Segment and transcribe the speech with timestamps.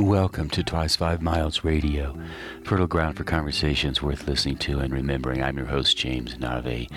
[0.00, 2.16] Welcome to Twice Five Miles Radio,
[2.64, 5.42] fertile ground for conversations worth listening to and remembering.
[5.42, 6.88] I'm your host, James Nave.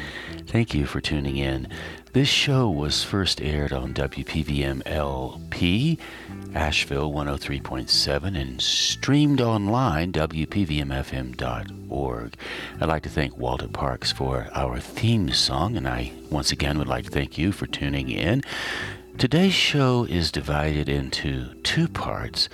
[0.48, 1.68] Thank you for tuning in.
[2.14, 6.00] This show was first aired on WPVM LP,
[6.56, 12.36] Asheville 103.7, and streamed online, WPVMFM.org.
[12.80, 16.88] I'd like to thank Walter Parks for our theme song, and I once again would
[16.88, 18.44] like to thank you for tuning in.
[19.18, 22.50] Today's show is divided into two parts.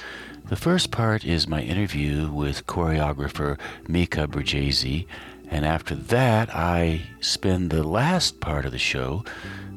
[0.50, 5.06] The first part is my interview with choreographer Micha Bergese,
[5.52, 9.24] and after that, I spend the last part of the show,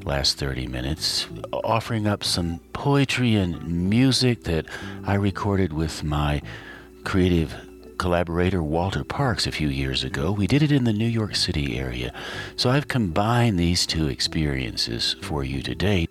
[0.02, 4.64] last 30 minutes, offering up some poetry and music that
[5.04, 6.40] I recorded with my
[7.04, 7.54] creative
[7.98, 10.32] collaborator Walter Parks a few years ago.
[10.32, 12.14] We did it in the New York City area.
[12.56, 16.08] So I've combined these two experiences for you today.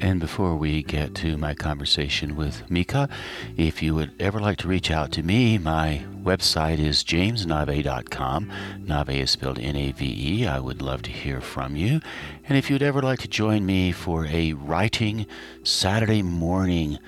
[0.00, 3.10] And before we get to my conversation with Micha,
[3.56, 8.50] if you would ever like to reach out to me, my website is jamesnave.com.
[8.80, 10.46] Nave is spelled N A V E.
[10.46, 12.00] I would love to hear from you.
[12.48, 15.26] And if you'd ever like to join me for a writing
[15.62, 16.98] Saturday morning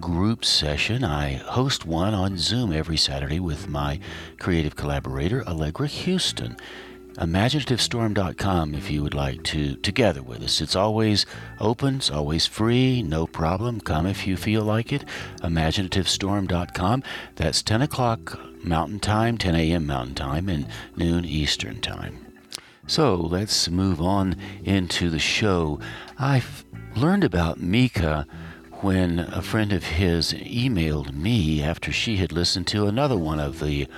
[0.00, 4.00] group session, I host one on Zoom every Saturday with my
[4.38, 6.56] creative collaborator, Allegra Houston
[7.16, 10.60] imaginativestorm.com if you would like to together with us.
[10.60, 11.26] It's always
[11.60, 13.80] open, it's always free, no problem.
[13.80, 15.04] Come if you feel like it.
[15.42, 17.02] Imaginativestorm.com.
[17.36, 19.86] That's 10 o'clock Mountain Time, 10 a.m.
[19.86, 22.24] Mountain Time, and noon Eastern Time.
[22.86, 25.80] So let's move on into the show.
[26.18, 26.64] I've
[26.96, 28.26] learned about Micha
[28.82, 33.60] when a friend of his emailed me after she had listened to another one of
[33.60, 33.88] the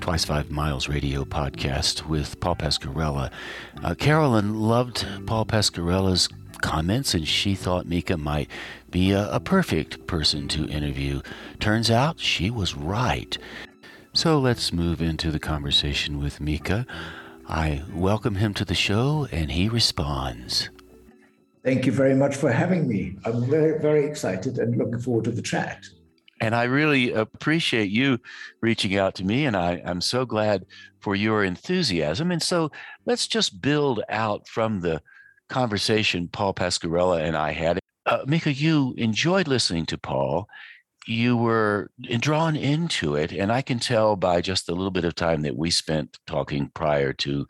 [0.00, 3.30] Twice Five Miles radio podcast with Paul Pasquarella.
[3.82, 6.28] Uh, Carolyn loved Paul Pasquarella's
[6.60, 8.48] comments and she thought Micha might
[8.90, 11.20] be a, a perfect person to interview.
[11.60, 13.36] Turns out she was right.
[14.12, 16.86] So let's move into the conversation with Micha.
[17.48, 20.70] I welcome him to the show and he responds.
[21.64, 23.16] Thank you very much for having me.
[23.24, 25.84] I'm very, very excited and looking forward to the chat.
[26.42, 28.18] And I really appreciate you
[28.60, 30.66] reaching out to me, and I, I'm so glad
[30.98, 32.32] for your enthusiasm.
[32.32, 32.72] And so
[33.06, 35.00] let's just build out from the
[35.48, 37.78] conversation Paul Pasquarella and I had.
[38.06, 40.48] Uh, Micha, you enjoyed listening to Paul.
[41.06, 45.14] You were drawn into it, and I can tell by just a little bit of
[45.14, 47.46] time that we spent talking prior to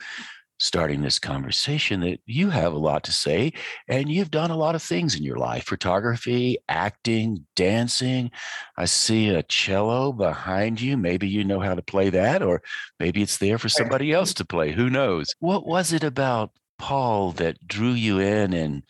[0.62, 3.52] starting this conversation that you have a lot to say
[3.88, 8.30] and you've done a lot of things in your life photography, acting, dancing.
[8.76, 10.96] I see a cello behind you.
[10.96, 12.62] Maybe you know how to play that, or
[13.00, 14.70] maybe it's there for somebody else to play.
[14.70, 15.34] Who knows?
[15.40, 18.84] What was it about Paul that drew you in and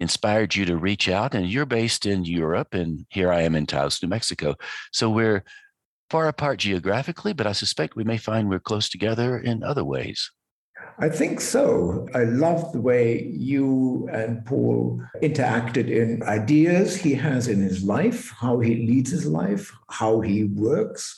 [0.00, 1.34] inspired you to reach out?
[1.34, 4.54] And you're based in Europe, and here I am in Taos, New Mexico.
[4.92, 5.44] So we're
[6.08, 10.30] far apart geographically, but I suspect we may find we're close together in other ways.
[11.00, 12.08] I think so.
[12.12, 18.30] I love the way you and Paul interacted in ideas he has in his life,
[18.30, 21.16] how he leads his life, how he works.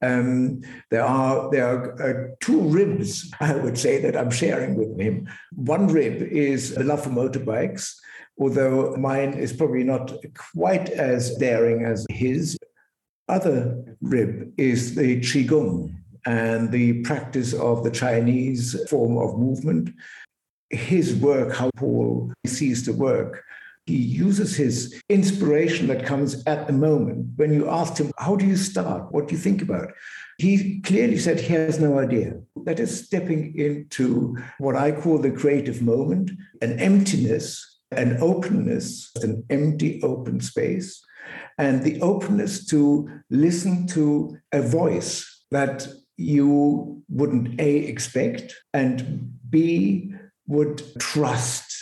[0.00, 0.60] Um,
[0.90, 5.28] there are there are uh, two ribs, I would say, that I'm sharing with him.
[5.52, 7.96] One rib is the love for motorbikes,
[8.38, 10.12] although mine is probably not
[10.54, 12.56] quite as daring as his.
[13.28, 19.94] Other rib is the qigong, and the practice of the Chinese form of movement.
[20.70, 23.44] His work, how Paul sees the work,
[23.86, 27.28] he uses his inspiration that comes at the moment.
[27.36, 29.12] When you asked him, How do you start?
[29.12, 29.92] What do you think about?
[30.38, 32.40] He clearly said he has no idea.
[32.64, 39.44] That is stepping into what I call the creative moment, an emptiness, an openness, an
[39.50, 41.00] empty, open space,
[41.56, 45.86] and the openness to listen to a voice that
[46.16, 50.12] you wouldn't A, expect, and B,
[50.46, 51.72] would trust.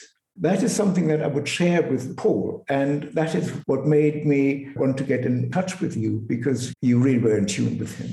[0.40, 2.64] That is something that I would share with Paul.
[2.68, 6.98] And that is what made me want to get in touch with you because you
[6.98, 8.10] really were in tune with him.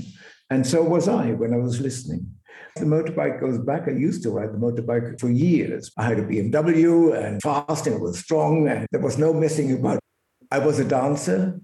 [0.49, 2.29] And so was I when I was listening.
[2.75, 3.87] The motorbike goes back.
[3.87, 5.91] I used to ride the motorbike for years.
[5.97, 9.73] I had a BMW and fast and it was strong and there was no messing
[9.73, 9.99] about.
[10.51, 11.59] I was a dancer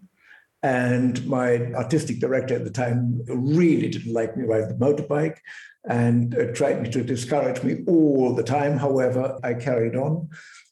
[0.67, 5.37] and my artistic director at the time really didn't like me riding the motorbike
[5.89, 8.77] and uh, tried to discourage me all the time.
[8.77, 10.27] However, I carried on.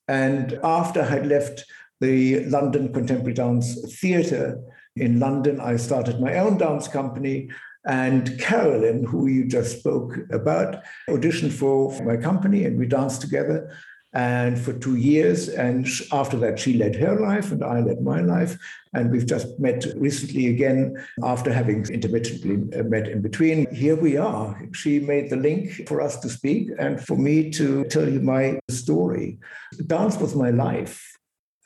[0.10, 1.64] And after I had left
[2.02, 3.68] the London Contemporary Dance
[4.02, 4.60] Theatre
[4.98, 7.50] in London, I started my own dance company.
[7.88, 13.22] And Carolyn, who you just spoke about, auditioned for, for my company and we danced
[13.22, 13.74] together.
[14.16, 18.22] And for two years, and after that, she led her life and I led my
[18.22, 18.58] life.
[18.94, 23.70] And we've just met recently again after having intermittently uh, met in between.
[23.76, 24.58] Here we are.
[24.72, 28.58] She made the link for us to speak and for me to tell you my
[28.70, 29.38] story.
[29.86, 31.06] Dance was my life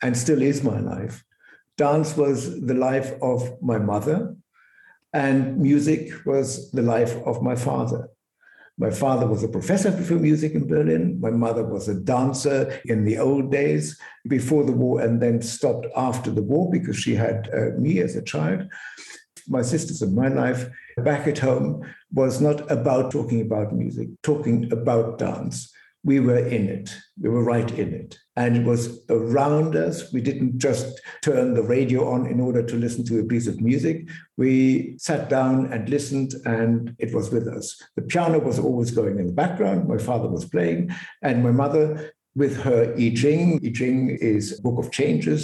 [0.02, 1.22] and still is my life.
[1.76, 4.36] Dance was the life of my mother,
[5.12, 8.08] and music was the life of my father.
[8.80, 11.20] My father was a professor for music in Berlin.
[11.20, 15.86] My mother was a dancer in the old days before the war and then stopped
[15.94, 18.66] after the war because she had uh, me as a child.
[19.48, 20.66] My sisters and my life
[20.96, 21.82] back at home
[22.14, 25.70] was not about talking about music, talking about dance
[26.02, 26.94] we were in it.
[27.20, 28.18] We were right in it.
[28.40, 30.10] And it was around us.
[30.14, 33.60] We didn't just turn the radio on in order to listen to a piece of
[33.60, 34.08] music.
[34.38, 37.64] We sat down and listened, and it was with us.
[37.96, 39.86] The piano was always going in the background.
[39.86, 40.90] My father was playing,
[41.20, 43.60] and my mother with her I Ching.
[43.62, 45.40] I Ching is book of changes,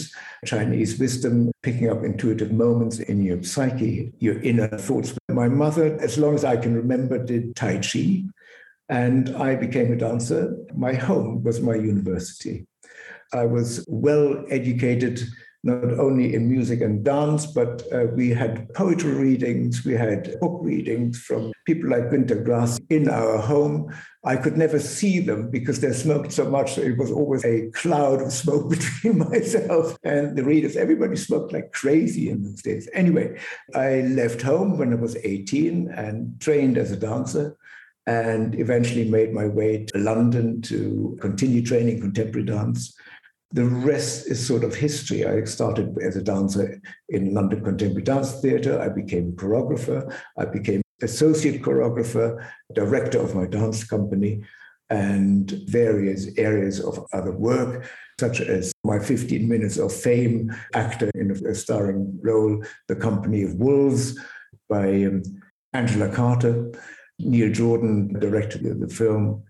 [0.46, 5.12] Chinese wisdom, picking up intuitive moments in your psyche, your inner thoughts.
[5.28, 8.24] My mother, as long as I can remember, did Tai Chi.
[8.88, 10.56] And I became a dancer.
[10.74, 12.66] My home was my university.
[13.32, 15.22] I was well educated
[15.66, 20.60] not only in music and dance, but uh, we had poetry readings, we had book
[20.62, 23.92] readings from people like Günter Grass in our home.
[24.24, 26.74] I could never see them because they smoked so much.
[26.74, 30.76] So it was always a cloud of smoke between myself and the readers.
[30.76, 32.88] Everybody smoked like crazy in those days.
[32.92, 33.36] Anyway,
[33.74, 37.56] I left home when I was 18 and trained as a dancer
[38.06, 42.96] and eventually made my way to London to continue training contemporary dance.
[43.52, 45.24] The rest is sort of history.
[45.24, 48.80] I started as a dancer in London Contemporary Dance Theatre.
[48.80, 50.12] I became a choreographer.
[50.36, 52.44] I became associate choreographer,
[52.74, 54.42] director of my dance company,
[54.90, 57.88] and various areas of other work,
[58.18, 63.54] such as my 15 Minutes of Fame actor in a starring role, The Company of
[63.54, 64.18] Wolves
[64.68, 65.22] by um,
[65.72, 66.72] Angela Carter
[67.18, 69.42] Neil Jordan directed the film.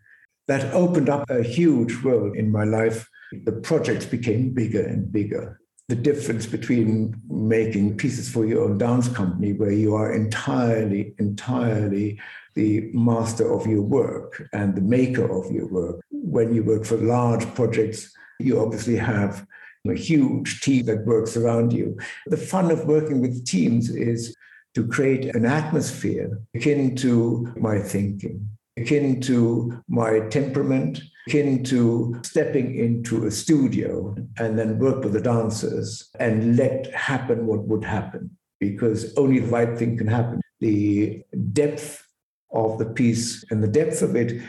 [0.48, 3.08] That opened up a huge world in my life.
[3.44, 5.60] The projects became bigger and bigger.
[5.88, 12.20] The difference between making pieces for your own dance company, where you are entirely, entirely
[12.54, 16.00] the master of your work and the maker of your work.
[16.10, 19.46] When you work for large projects, you obviously have
[19.88, 21.96] a huge team that works around you.
[22.26, 24.34] The fun of working with teams is
[24.74, 32.76] to create an atmosphere akin to my thinking, akin to my temperament, akin to stepping
[32.76, 38.30] into a studio and then work with the dancers and let happen what would happen,
[38.60, 40.40] because only the right thing can happen.
[40.60, 42.06] The depth
[42.52, 44.40] of the piece and the depth of it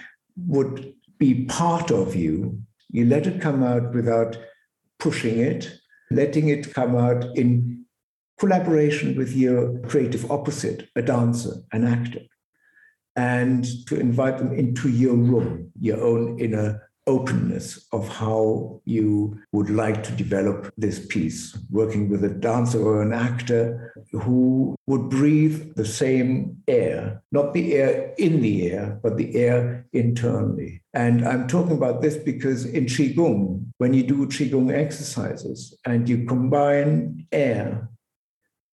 [0.46, 2.62] would be part of you.
[2.92, 4.38] You let it come out without
[5.00, 5.80] pushing it,
[6.12, 7.86] letting it come out in
[8.40, 12.20] collaboration with your creative opposite, a dancer, an actor,
[13.18, 19.70] and to invite them into your room, your own inner openness of how you would
[19.70, 25.74] like to develop this piece, working with a dancer or an actor who would breathe
[25.76, 30.82] the same air, not the air in the air, but the air internally.
[30.94, 36.26] And I'm talking about this because in Qigong, when you do Qigong exercises and you
[36.26, 37.90] combine air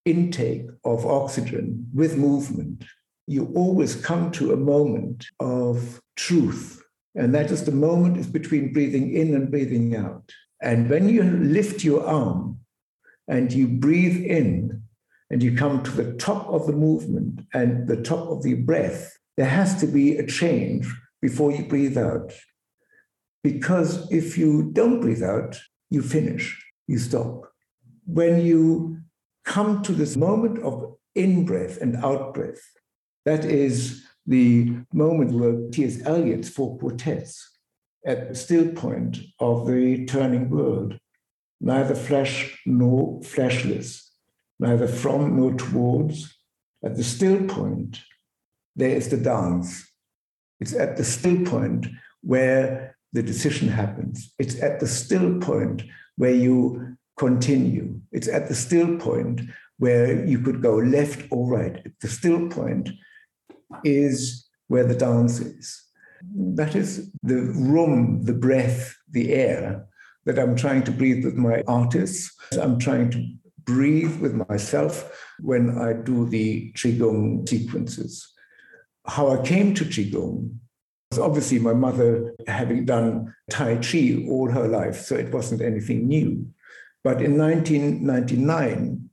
[0.04, 2.84] intake of oxygen with movement,
[3.26, 6.83] you always come to a moment of truth.
[7.14, 10.31] And that is the moment is between breathing in and breathing out.
[10.61, 12.59] And when you lift your arm
[13.28, 14.83] and you breathe in
[15.31, 19.16] and you come to the top of the movement and the top of the breath,
[19.37, 22.33] there has to be a change before you breathe out.
[23.43, 25.59] Because if you don't breathe out,
[25.90, 27.52] you finish, you stop.
[28.07, 28.99] When you
[29.45, 32.62] come to this moment of in breath and out breath.
[33.25, 36.02] That is the moment where T.S.
[36.04, 37.59] Eliot's four quartets
[38.07, 40.99] at the still point of the turning world,
[41.61, 44.02] neither flesh nor fleshless,
[44.59, 46.37] neither from nor towards.
[46.85, 48.00] At the still point,
[48.76, 49.90] there is the dance.
[50.61, 51.87] It's at the still point
[52.23, 54.35] where the decision happens.
[54.38, 55.83] It's at the still point
[56.16, 58.00] where you continue.
[58.12, 59.40] It's at the still point
[59.78, 61.76] where you could go left or right.
[61.85, 62.90] at The still point
[63.85, 65.83] is where the dance is.
[66.37, 69.87] That is the room, the breath, the air
[70.25, 72.35] that I'm trying to breathe with my artists.
[72.61, 73.26] I'm trying to
[73.64, 78.26] breathe with myself when I do the Qigong sequences.
[79.07, 80.57] How I came to Qigong
[81.12, 86.09] So obviously, my mother having done Tai Chi all her life, so it wasn't anything
[86.09, 86.47] new.
[87.04, 89.11] But in 1999,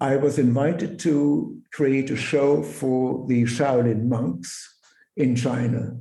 [0.00, 4.78] I was invited to create a show for the Shaolin monks
[5.16, 5.96] in China.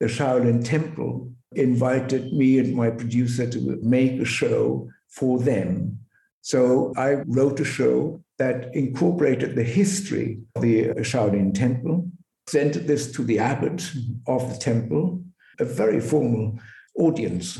[0.00, 5.98] The Shaolin Temple invited me and my producer to make a show for them.
[6.42, 12.10] So I wrote a show that incorporated the history of the Shaolin Temple,
[12.46, 13.90] sent this to the abbot
[14.26, 15.22] of the temple,
[15.58, 16.58] a very formal
[16.96, 17.58] audience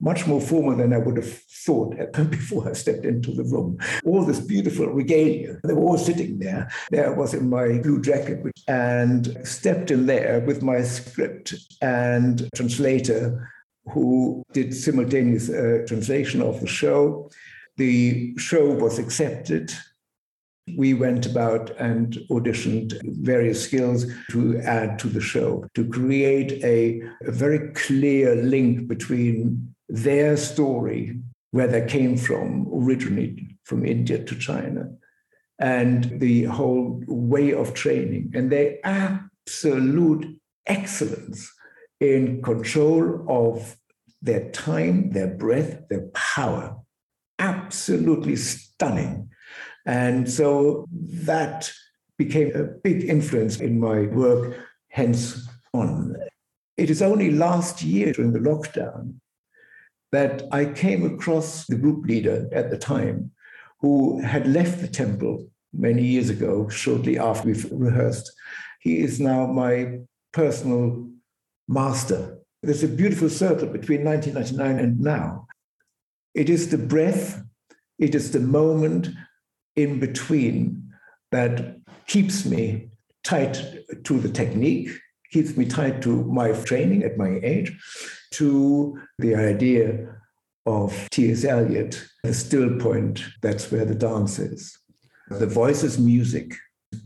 [0.00, 1.94] much more formal than I would have thought
[2.30, 3.78] before I stepped into the room.
[4.04, 6.70] All this beautiful regalia, they were all sitting there.
[6.90, 12.48] There I was in my blue jacket and stepped in there with my script and
[12.54, 13.50] translator
[13.92, 17.30] who did simultaneous uh, translation of the show.
[17.76, 19.72] The show was accepted
[20.76, 27.02] we went about and auditioned various skills to add to the show to create a,
[27.26, 31.18] a, very clear link between their story,
[31.50, 34.90] where they came from, originally from India to China,
[35.58, 41.52] and the whole way of training, and their absolute excellence
[42.00, 43.76] in control of
[44.22, 46.76] their time, their breath, their power.
[47.38, 49.28] Absolutely stunning.
[49.86, 51.70] And so that
[52.16, 54.56] became a big influence in my work,
[54.88, 56.16] hence on.
[56.76, 59.14] It is only last year during the lockdown
[60.12, 63.30] that I came across the group leader at the time
[63.80, 68.30] who had left the temple many years ago, shortly after we've rehearsed.
[68.80, 70.00] He is now my
[70.32, 71.08] personal
[71.68, 72.38] master.
[72.62, 75.46] There's a beautiful circle between 1999 and now.
[76.34, 77.42] It is the breath,
[77.98, 79.08] it is the moment
[79.76, 80.92] in between
[81.30, 81.76] that
[82.06, 82.90] keeps me
[83.22, 83.62] tight
[84.04, 84.90] to the technique,
[85.30, 87.78] keeps me tied to my training at my age,
[88.32, 90.16] to the idea
[90.66, 91.44] of T.S.
[91.44, 94.76] Eliot, the still point, that's where the dance is.
[95.28, 96.54] The voice is music.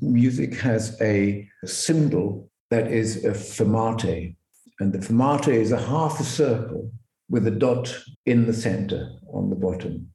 [0.00, 4.36] Music has a symbol that is a fermate,
[4.80, 6.90] and the fermate is a half a circle
[7.28, 10.10] with a dot in the center on the bottom.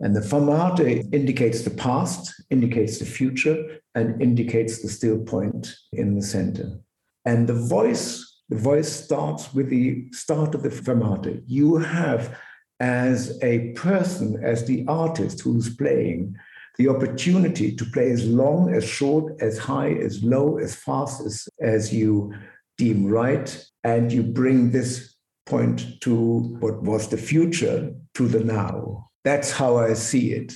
[0.00, 6.14] And the fermate indicates the past, indicates the future, and indicates the still point in
[6.14, 6.80] the center.
[7.24, 11.42] And the voice the voice starts with the start of the fermata.
[11.46, 12.38] You have,
[12.78, 16.36] as a person, as the artist who's playing,
[16.76, 21.48] the opportunity to play as long, as short, as high, as low, as fast as,
[21.60, 22.34] as you
[22.76, 23.66] deem right.
[23.82, 25.14] And you bring this
[25.46, 26.14] point to
[26.60, 29.10] what was the future to the now.
[29.24, 30.52] That's how I see it.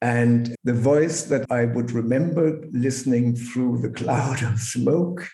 [0.00, 5.28] And the voice that I would remember listening through the cloud of smoke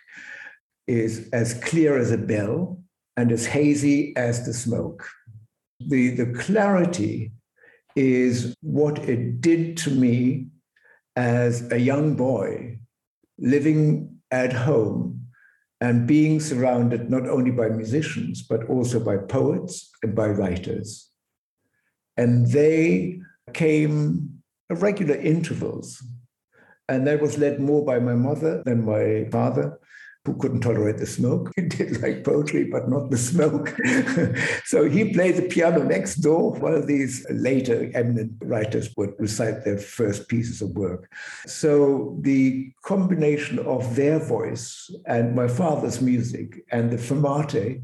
[0.89, 2.81] is as clear as a bell
[3.17, 5.09] and as hazy as the smoke.
[5.81, 7.33] The, the clarity
[7.95, 10.47] is what it did to me
[11.15, 12.79] as a young boy
[13.39, 15.21] living at home
[15.81, 21.11] and being surrounded not only by musicians, but also by poets and by writers.
[22.17, 23.21] And they
[23.53, 26.03] came at regular intervals.
[26.89, 29.79] And that was led more by my mother than my father
[30.25, 31.51] who couldn't tolerate the smoke.
[31.57, 33.75] He did like poetry, but not the smoke.
[34.65, 39.79] so he played the piano next door while these later eminent writers would recite their
[39.79, 41.11] first pieces of work.
[41.47, 47.81] So the combination of their voice and my father's music and the fermate,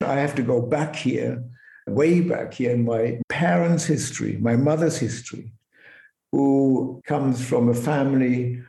[0.00, 1.44] I have to go back here,
[1.86, 5.52] way back here in my parents' history, my mother's history,
[6.32, 8.62] who comes from a family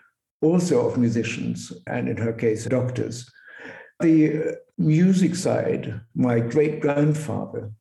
[0.44, 3.32] also of musicians, and in her case, doctors.
[4.00, 7.72] The music side, my great grandfather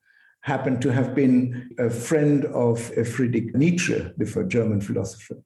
[0.43, 5.39] happened to have been a friend of Friedrich Nietzsche, the German philosopher.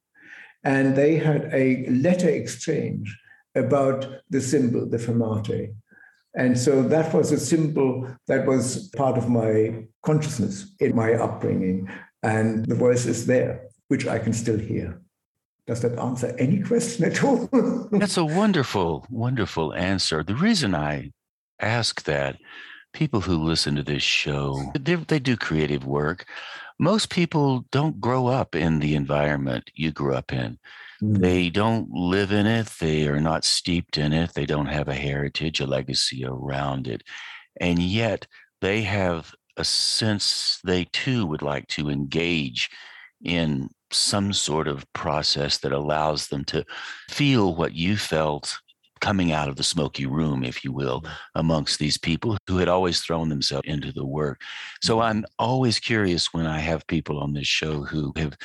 [0.63, 3.17] And they had a letter exchange
[3.55, 5.71] about the symbol, the fermate.
[6.35, 11.89] And so that was a symbol that was part of my consciousness in my upbringing.
[12.21, 15.01] And the voice is there, which I can still hear.
[15.67, 17.47] Does that answer any question at all?
[17.91, 20.23] That's a wonderful, wonderful answer.
[20.23, 21.11] The reason I
[21.59, 22.37] ask that,
[22.93, 26.25] people who listen to this show, they, they do creative work.
[26.79, 30.57] Most people don't grow up in the environment you grew up in.
[31.01, 31.19] Mm.
[31.19, 32.67] They don't live in it.
[32.79, 34.33] They are not steeped in it.
[34.33, 37.03] They don't have a heritage, a legacy around it.
[37.59, 38.25] And yet
[38.61, 42.69] they have a sense they too would like to engage
[43.23, 46.65] in some sort of process that allows them to
[47.09, 48.59] feel what you felt
[48.99, 51.13] coming out of the smoky room, if you will, mm-hmm.
[51.35, 54.41] amongst these people who had always thrown themselves into the work.
[54.81, 55.03] So mm-hmm.
[55.03, 58.37] I'm always curious when I have people on this show who have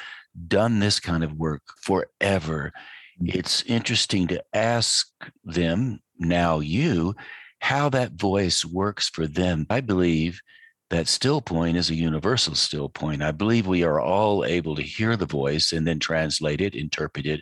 [0.49, 2.73] done this kind of work forever.
[3.21, 3.39] Mm-hmm.
[3.39, 5.09] It's interesting to ask
[5.45, 7.15] them, now you,
[7.61, 9.67] how that voice works for them.
[9.71, 10.41] I believe
[10.93, 13.23] that still point is a universal still point.
[13.23, 17.25] I believe we are all able to hear the voice and then translate it, interpret
[17.25, 17.41] it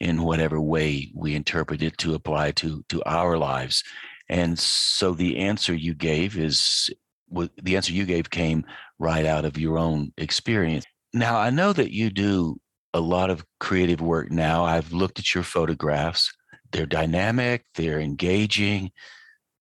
[0.00, 3.84] in whatever way we interpret it to apply to to our lives.
[4.28, 6.90] And so the answer you gave is
[7.30, 8.64] the answer you gave came
[8.98, 10.84] right out of your own experience.
[11.14, 12.56] Now I know that you do
[12.92, 14.64] a lot of creative work now.
[14.64, 16.32] I've looked at your photographs.
[16.72, 18.90] They're dynamic, they're engaging,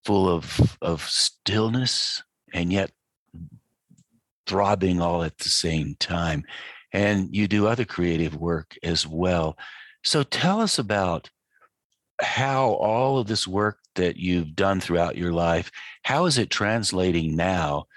[0.06, 2.92] full of of stillness and yet
[4.48, 6.44] throbbing all at the same time.
[6.94, 9.58] And you do other creative work as well.
[10.04, 11.30] So tell us about
[12.22, 15.72] how all of this work that you've done throughout your life,
[16.04, 17.88] how is it translating now?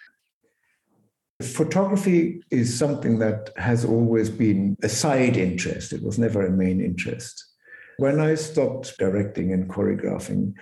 [1.42, 5.92] Photography is something that has always been a side interest.
[5.92, 7.46] It was never a main interest.
[7.96, 10.52] When I stopped directing and choreographing,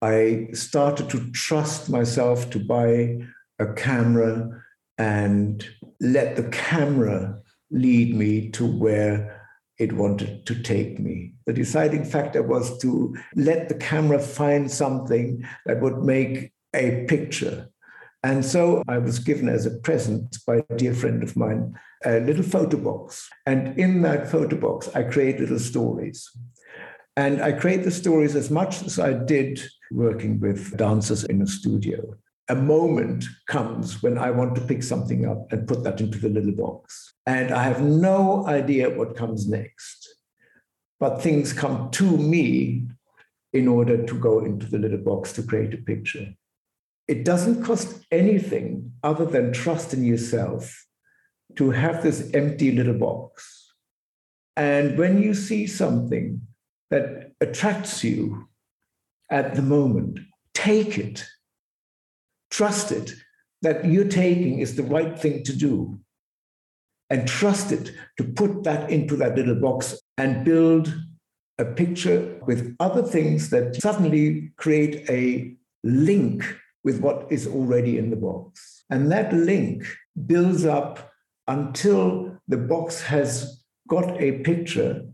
[0.00, 3.18] I started to trust myself to buy
[3.58, 4.62] a camera
[4.98, 5.66] and
[6.00, 9.42] let the camera lead me to where
[9.78, 11.34] it wanted to take me.
[11.44, 17.68] The deciding factor was to let the camera find something that would make a picture.
[18.22, 22.20] And so I was given as a present by a dear friend of mine a
[22.20, 23.28] little photo box.
[23.46, 26.30] And in that photo box, I create little stories.
[27.16, 29.60] And I create the stories as much as I did
[29.90, 32.16] working with dancers in a studio
[32.48, 36.28] a moment comes when I want to pick something up and put that into the
[36.28, 37.14] little box.
[37.26, 40.08] And I have no idea what comes next.
[41.00, 42.86] But things come to me
[43.52, 46.34] in order to go into the little box to create a picture.
[47.08, 50.86] It doesn't cost anything other than trust in yourself
[51.56, 53.72] to have this empty little box.
[54.56, 56.42] And when you see something
[56.90, 58.48] that attracts you
[59.30, 60.20] at the moment,
[60.54, 61.24] take it
[62.56, 63.12] Trust it
[63.60, 66.00] that you're taking is the right thing to do.
[67.10, 70.90] And trust it to put that into that little box and build
[71.58, 76.44] a picture with other things that suddenly create a link
[76.82, 78.84] with what is already in the box.
[78.88, 79.84] And that link
[80.24, 81.12] builds up
[81.46, 85.04] until the box has got a picture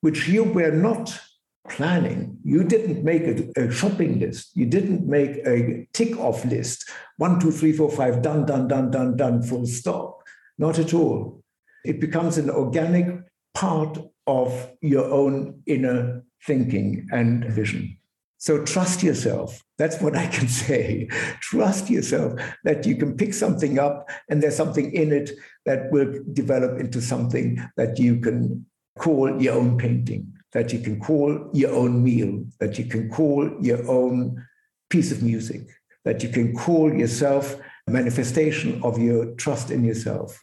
[0.00, 1.20] which you were not
[1.68, 2.38] planning.
[2.44, 4.50] You didn't make a, a, shopping list.
[4.54, 6.88] You didn't make a tick off list.
[7.16, 10.22] One, two, three, four, five, done, done, done, done, done, full stop.
[10.58, 11.42] Not at all.
[11.84, 13.06] It becomes an organic
[13.54, 17.98] part of your own inner thinking and vision.
[18.38, 19.62] So trust yourself.
[19.78, 21.08] That's what I can say.
[21.40, 25.30] Trust yourself that you can pick something up and there's something in it
[25.64, 28.66] that will develop into something that you can
[28.98, 33.46] call your own painting that you can call your own meal, that you can call
[33.60, 34.42] your own
[34.88, 35.60] piece of music,
[36.06, 40.42] that you can call yourself a manifestation of your trust in yourself.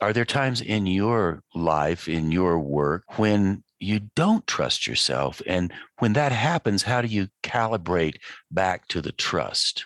[0.00, 5.42] Are there times in your life, in your work, when you don't trust yourself?
[5.46, 8.16] And when that happens, how do you calibrate
[8.50, 9.84] back to the trust?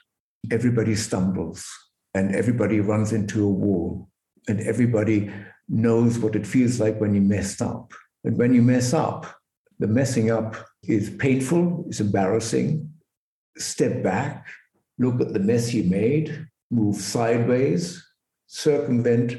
[0.48, 1.66] Everybody stumbles
[2.14, 4.09] and everybody runs into a wall,
[4.46, 5.29] and everybody
[5.68, 7.92] knows what it feels like when you messed up.
[8.22, 9.36] And when you mess up,
[9.78, 12.90] the messing up is painful, it's embarrassing.
[13.58, 14.46] Step back,
[14.98, 18.04] look at the mess you made, move sideways,
[18.46, 19.36] circumvent,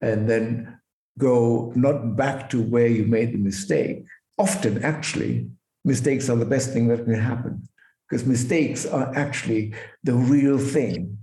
[0.00, 0.78] and then
[1.18, 4.04] go not back to where you made the mistake.
[4.38, 5.48] Often, actually,
[5.84, 7.68] mistakes are the best thing that can happen
[8.08, 11.18] because mistakes are actually the real thing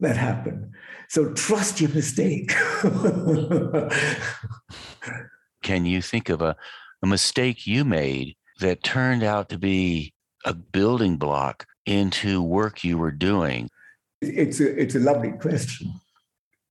[0.00, 0.72] that happen.
[1.08, 2.50] So trust your mistake.
[5.62, 6.56] can you think of a
[7.04, 10.14] a mistake you made that turned out to be
[10.46, 13.68] a building block into work you were doing?
[14.22, 15.92] It's a, it's a lovely question.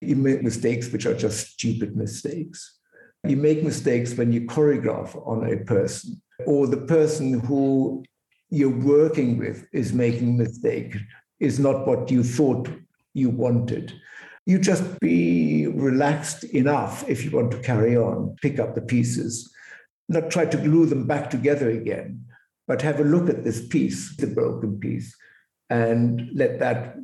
[0.01, 2.79] You make mistakes which are just stupid mistakes.
[3.27, 8.03] You make mistakes when you choreograph on a person, or the person who
[8.49, 10.95] you're working with is making a mistake,
[11.39, 12.67] is not what you thought
[13.13, 13.93] you wanted.
[14.47, 19.52] You just be relaxed enough if you want to carry on, pick up the pieces
[20.13, 22.23] not try to glue them back together again,
[22.67, 25.15] but have a look at this piece, the broken piece,
[25.69, 26.95] and let that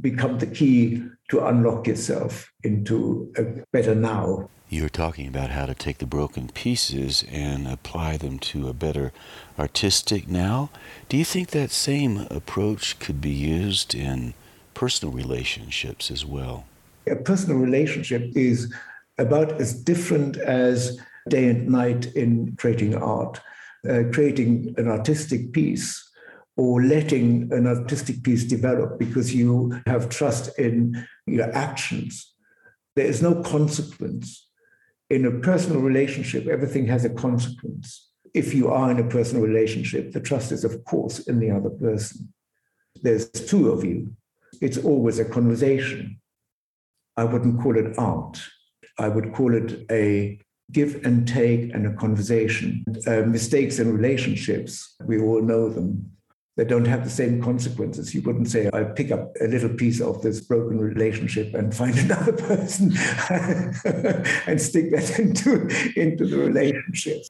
[0.00, 4.48] become the key to unlock yourself into a better now.
[4.68, 9.12] You're talking about how to take the broken pieces and apply them to a better
[9.58, 10.70] artistic now.
[11.08, 14.34] Do you think that same approach could be used in
[14.74, 16.66] personal relationships as well?
[17.08, 18.72] A personal relationship is
[19.18, 23.40] about as different as day and night in creating art.
[23.88, 26.02] Uh, creating an artistic piece
[26.56, 32.34] or letting an artistic piece develop because you have trust in your actions.
[32.96, 34.48] There is no consequence
[35.08, 38.10] in a personal relationship, everything has a consequence.
[38.34, 41.70] If you are in a personal relationship, the trust is, of course, in the other
[41.70, 42.32] person.
[43.02, 44.12] There's two of you.
[44.60, 46.20] It's always a conversation.
[47.16, 48.42] I wouldn't call it art.
[48.98, 50.40] I would call it a
[50.72, 52.84] give and take and a conversation.
[53.06, 56.10] Uh, mistakes in relationships, we all know them
[56.56, 58.14] they don't have the same consequences.
[58.14, 61.96] You wouldn't say, I'll pick up a little piece of this broken relationship and find
[61.98, 62.92] another person
[64.46, 65.68] and stick that into,
[66.00, 67.22] into the relationship.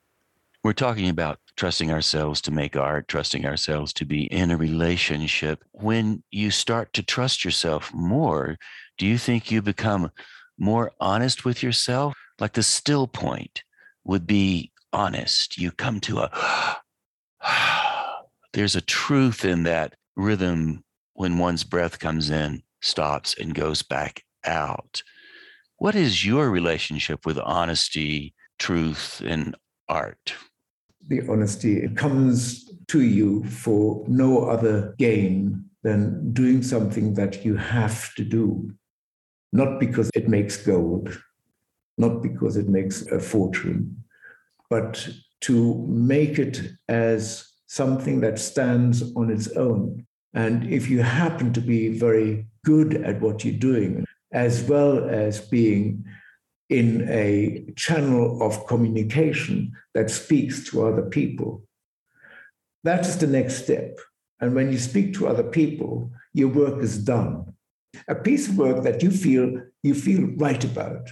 [0.62, 5.64] We're talking about trusting ourselves to make art, trusting ourselves to be in a relationship.
[5.72, 8.58] When you start to trust yourself more,
[8.96, 10.10] do you think you become
[10.58, 12.14] more honest with yourself?
[12.38, 13.62] Like the still point
[14.04, 15.58] would be honest.
[15.58, 16.76] You come to a
[18.52, 24.22] there's a truth in that rhythm when one's breath comes in, stops, and goes back
[24.44, 25.02] out.
[25.78, 29.54] What is your relationship with honesty, truth, and
[29.88, 30.34] art?
[31.06, 37.56] The honesty it comes to you for no other gain than doing something that you
[37.56, 38.72] have to do,
[39.52, 41.16] not because it makes gold,
[41.98, 44.04] not because it makes a fortune,
[44.70, 45.08] but
[45.42, 50.06] to make it as something that stands on its own.
[50.34, 55.40] And if you happen to be very good at what you're doing, as well as
[55.40, 56.04] being
[56.68, 61.62] in a channel of communication that speaks to other people,
[62.84, 63.98] that is the next step.
[64.40, 67.54] And when you speak to other people, your work is done.
[68.08, 71.08] A piece of work that you feel you feel right about.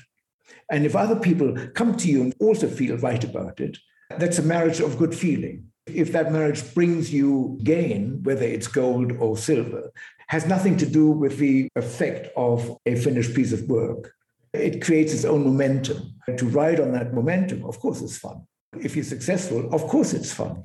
[0.70, 3.78] And if other people come to you and also feel right about it,
[4.18, 5.66] that's a marriage of good feeling.
[5.86, 9.90] If that marriage brings you gain, whether it's gold or silver,
[10.28, 14.14] has nothing to do with the effect of a finished piece of work.
[14.52, 16.14] It creates its own momentum.
[16.38, 18.46] To ride on that momentum, of course, it's fun.
[18.80, 20.64] If you're successful, of course, it's fun.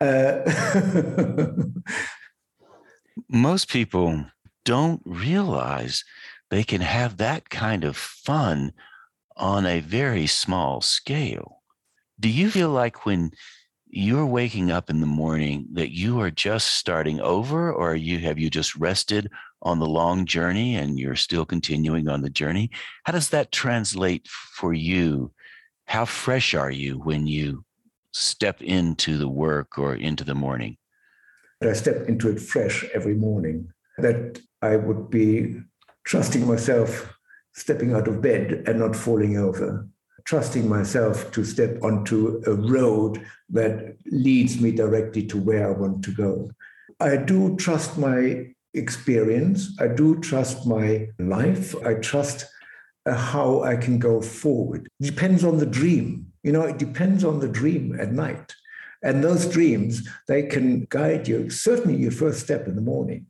[0.00, 0.40] Uh,
[3.28, 4.26] Most people
[4.64, 6.04] don't realize
[6.50, 8.72] they can have that kind of fun
[9.36, 11.62] on a very small scale.
[12.20, 13.32] Do you feel like when
[13.88, 18.38] you're waking up in the morning that you are just starting over or you have
[18.38, 22.70] you just rested on the long journey and you're still continuing on the journey?
[23.04, 25.32] How does that translate for you?
[25.86, 27.64] How fresh are you when you
[28.12, 30.76] step into the work or into the morning?
[31.62, 35.60] I step into it fresh every morning that i would be
[36.04, 37.12] trusting myself
[37.54, 39.86] stepping out of bed and not falling over
[40.24, 46.04] trusting myself to step onto a road that leads me directly to where I want
[46.04, 46.50] to go.
[47.00, 49.76] I do trust my experience.
[49.80, 51.74] I do trust my life.
[51.84, 52.46] I trust
[53.06, 54.88] uh, how I can go forward.
[55.00, 56.32] It depends on the dream.
[56.42, 58.54] You know, it depends on the dream at night.
[59.02, 63.26] And those dreams, they can guide you, certainly your first step in the morning.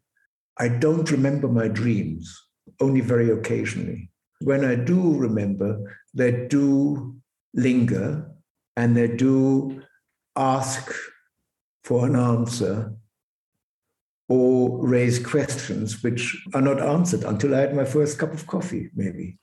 [0.59, 2.39] I don't remember my dreams,
[2.79, 4.12] only very occasionally.
[4.45, 7.17] When I do remember, they do
[7.55, 8.31] linger
[8.77, 9.83] and they do
[10.37, 10.93] ask
[11.85, 12.95] for an answer
[14.29, 18.91] or raise questions which are not answered until I had my first cup of coffee,
[18.95, 19.39] maybe.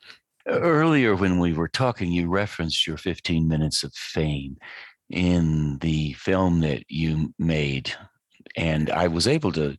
[0.48, 4.58] Earlier, when we were talking, you referenced your 15 minutes of fame
[5.10, 7.94] in the film that you made.
[8.56, 9.78] And I was able to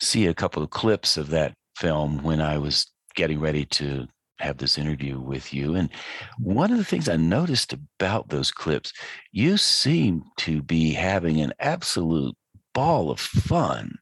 [0.00, 4.06] see a couple of clips of that film when I was getting ready to
[4.38, 5.74] have this interview with you.
[5.74, 6.54] And mm-hmm.
[6.54, 8.92] one of the things I noticed about those clips,
[9.32, 12.36] you seem to be having an absolute
[12.74, 13.96] ball of fun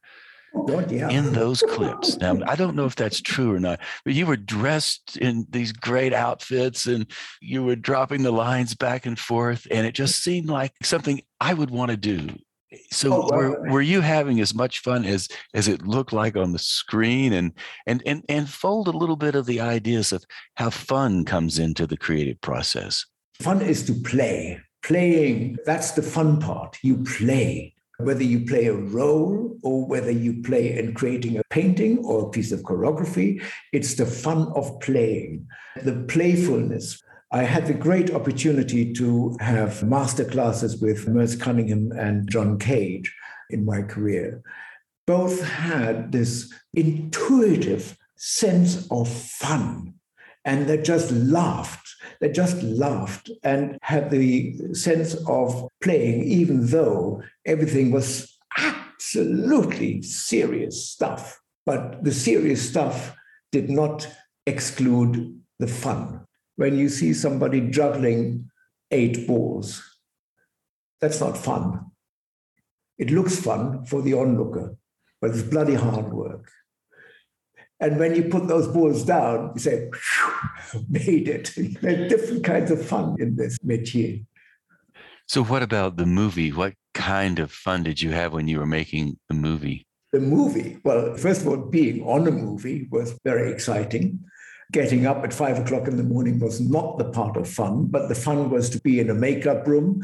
[0.55, 1.09] oh, yeah.
[1.09, 2.17] in those clips.
[2.17, 5.71] Now, I don't know if that's true or not, but you were dressed in these
[5.71, 7.07] great outfits and
[7.41, 9.67] you were dropping the lines back and forth.
[9.71, 12.29] And it just seemed like something I would want to do
[12.91, 16.51] so oh, were, were you having as much fun as as it looked like on
[16.51, 17.53] the screen and
[17.85, 20.23] and and and fold a little bit of the ideas of
[20.55, 23.05] how fun comes into the creative process?
[23.41, 24.59] Fun is to play.
[24.83, 26.77] Playing that's the fun part.
[26.81, 27.73] You play.
[27.99, 32.29] Whether you play a role or whether you play in creating a painting or a
[32.29, 35.47] piece of choreography, it's the fun of playing,
[35.83, 37.01] the playfulness.
[37.29, 43.13] I had the great opportunity to have master classes with Merce Cunningham and John Cage
[43.49, 44.41] in my career.
[45.05, 49.95] Both had this intuitive sense of fun
[50.45, 51.85] and they just laughed.
[52.21, 60.89] They just laughed and had the sense of playing, even though everything was absolutely serious
[60.89, 61.41] stuff.
[61.65, 63.13] But the serious stuff
[63.51, 64.07] did not
[64.45, 66.26] exclude the fun.
[66.57, 68.49] When you see somebody juggling
[68.91, 69.81] eight balls,
[70.99, 71.91] that's not fun.
[72.97, 74.75] It looks fun for the onlooker,
[75.21, 76.51] but it's bloody hard work.
[77.79, 79.89] And when you put those balls down, you say,
[80.89, 81.53] made it.
[82.09, 84.25] Different kinds of fun in this métier.
[85.27, 86.51] So, what about the movie?
[86.51, 89.85] What kind of fun did you have when you were making the movie?
[90.11, 94.21] The movie, well, first of all, being on a movie was very exciting.
[94.71, 98.09] Getting up at five o'clock in the morning was not the part of fun, but
[98.09, 100.01] the fun was to be in a makeup room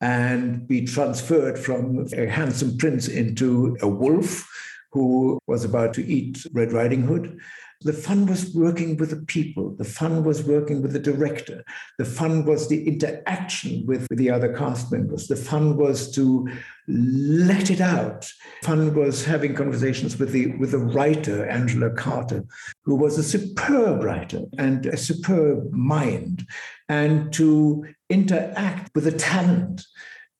[0.00, 4.48] and be transferred from a handsome prince into a wolf
[4.92, 7.38] who was about to eat Red Riding Hood.
[7.82, 9.74] The fun was working with the people.
[9.76, 11.62] The fun was working with the director.
[11.98, 15.26] The fun was the interaction with the other cast members.
[15.26, 16.48] The fun was to
[16.88, 18.30] let it out.
[18.62, 22.44] Fun was having conversations with the with the writer Angela Carter,
[22.84, 26.46] who was a superb writer and a superb mind,
[26.88, 29.84] and to interact with the talent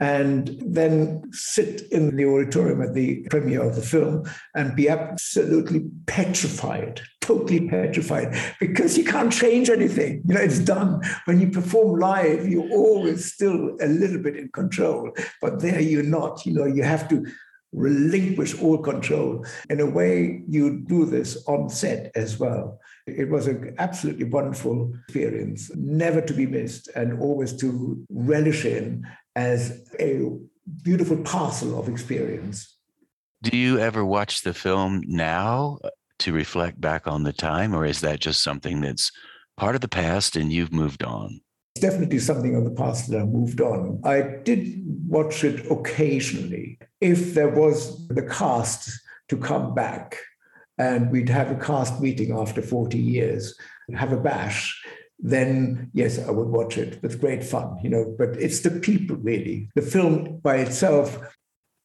[0.01, 5.87] and then sit in the auditorium at the premiere of the film and be absolutely
[6.07, 8.29] petrified, totally petrified,
[8.61, 10.23] because you can't change anything.
[10.27, 11.01] You know, it's done.
[11.25, 15.11] When you perform live, you're always still a little bit in control,
[15.43, 16.47] but there you're not.
[16.47, 17.27] You know, you have to
[17.73, 19.45] relinquish all control.
[19.69, 22.79] In a way, you do this on set as well.
[23.07, 29.07] It was an absolutely wonderful experience, never to be missed, and always to relish in
[29.35, 30.31] as a
[30.83, 32.79] beautiful parcel of experience.
[33.43, 35.79] Do you ever watch the film now
[36.21, 39.11] to reflect back on the time, or is that just something that's
[39.57, 41.41] part of the past and you've moved on?
[41.75, 44.01] It's definitely something of the past that I moved on.
[44.05, 46.79] I did watch it occasionally.
[47.01, 48.91] If there was the cast
[49.29, 50.19] to come back
[50.79, 53.55] and we'd have a cast meeting after 40 years,
[53.89, 54.83] and have a bash,
[55.19, 58.15] then yes, I would watch it with great fun, you know.
[58.19, 59.69] But it's the people really.
[59.75, 61.19] The film by itself,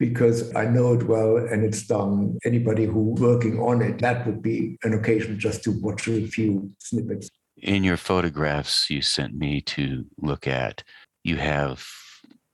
[0.02, 2.38] because I know it well and it's done.
[2.44, 6.72] Anybody who working on it, that would be an occasion just to watch a few
[6.80, 7.30] snippets
[7.62, 10.84] in your photographs you sent me to look at,
[11.24, 11.86] you have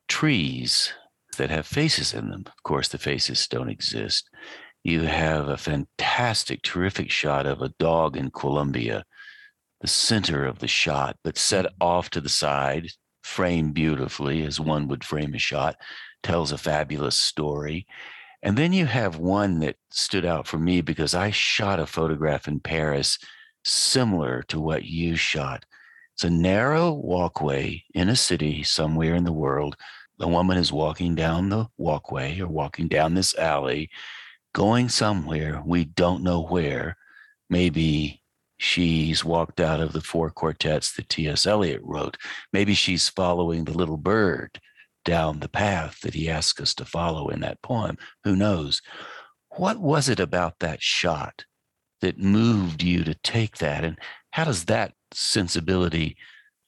[0.08, 0.94] trees
[1.38, 2.44] that have faces in them.
[2.46, 4.30] Of course, the faces don't exist.
[4.84, 9.06] You have a fantastic, terrific shot of a dog in Colombia,
[9.82, 12.88] the center of the shot, but set off to the side,
[13.24, 15.76] framed beautifully as one would frame a shot,
[16.24, 17.88] tells a fabulous story.
[18.44, 22.48] And then you have one that stood out for me because I shot a photograph
[22.48, 23.18] in Paris
[23.66, 25.66] similar to what you shot.
[26.14, 29.76] It's a narrow walkway in a city somewhere in the world.
[30.18, 33.90] The woman is walking down the walkway or walking down this alley,
[34.54, 35.62] going somewhere.
[35.66, 36.98] We don't know where.
[37.50, 38.24] Maybe
[38.58, 41.46] she's walked out of the four quartets that T.S.
[41.46, 42.18] Eliot wrote.
[42.52, 44.60] Maybe she's following the little bird
[45.08, 47.98] down the path that he asked us to follow in that poem.
[48.26, 48.82] Who knows?
[49.56, 51.46] What was it about that shot
[52.02, 53.86] that moved you to take that?
[53.86, 53.98] And
[54.32, 56.18] how does that sensibility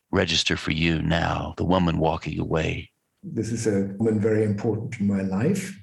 [0.10, 2.91] register for you now, the woman walking away?
[3.21, 5.78] This is a woman very important in my life.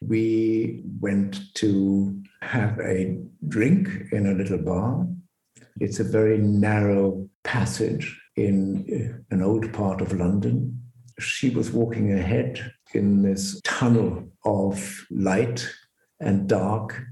[0.00, 5.06] We went to have a drink in a little bar.
[5.80, 10.83] It's a very narrow passage in uh, an old part of London.
[11.18, 15.68] She was walking ahead in this tunnel of light
[16.20, 17.04] and dark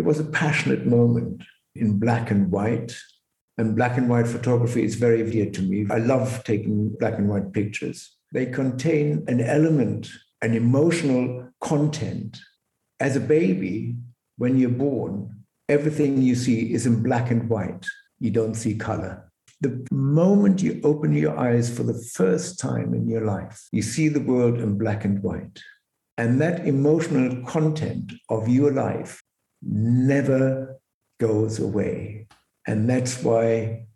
[0.00, 1.42] it was a passionate moment
[1.74, 2.96] in black and white.
[3.58, 5.86] And black and white photography is very dear to me.
[5.90, 8.16] I love taking black and white pictures.
[8.32, 10.08] They contain an element,
[10.40, 12.40] an emotional content.
[12.98, 13.96] As a baby,
[14.38, 17.84] when you're born, everything you see is in black and white.
[18.20, 19.29] You don't see color.
[19.60, 24.08] The moment you open your eyes for the first time in your life, you see
[24.08, 25.60] the world in black and white.
[26.16, 29.22] And that emotional content of your life
[29.62, 30.78] never
[31.18, 32.26] goes away.
[32.66, 33.86] And that's why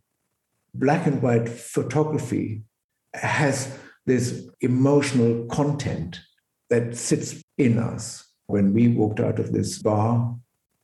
[0.74, 2.62] black and white photography
[3.14, 6.20] has this emotional content
[6.68, 8.26] that sits in us.
[8.46, 10.36] When we walked out of this bar,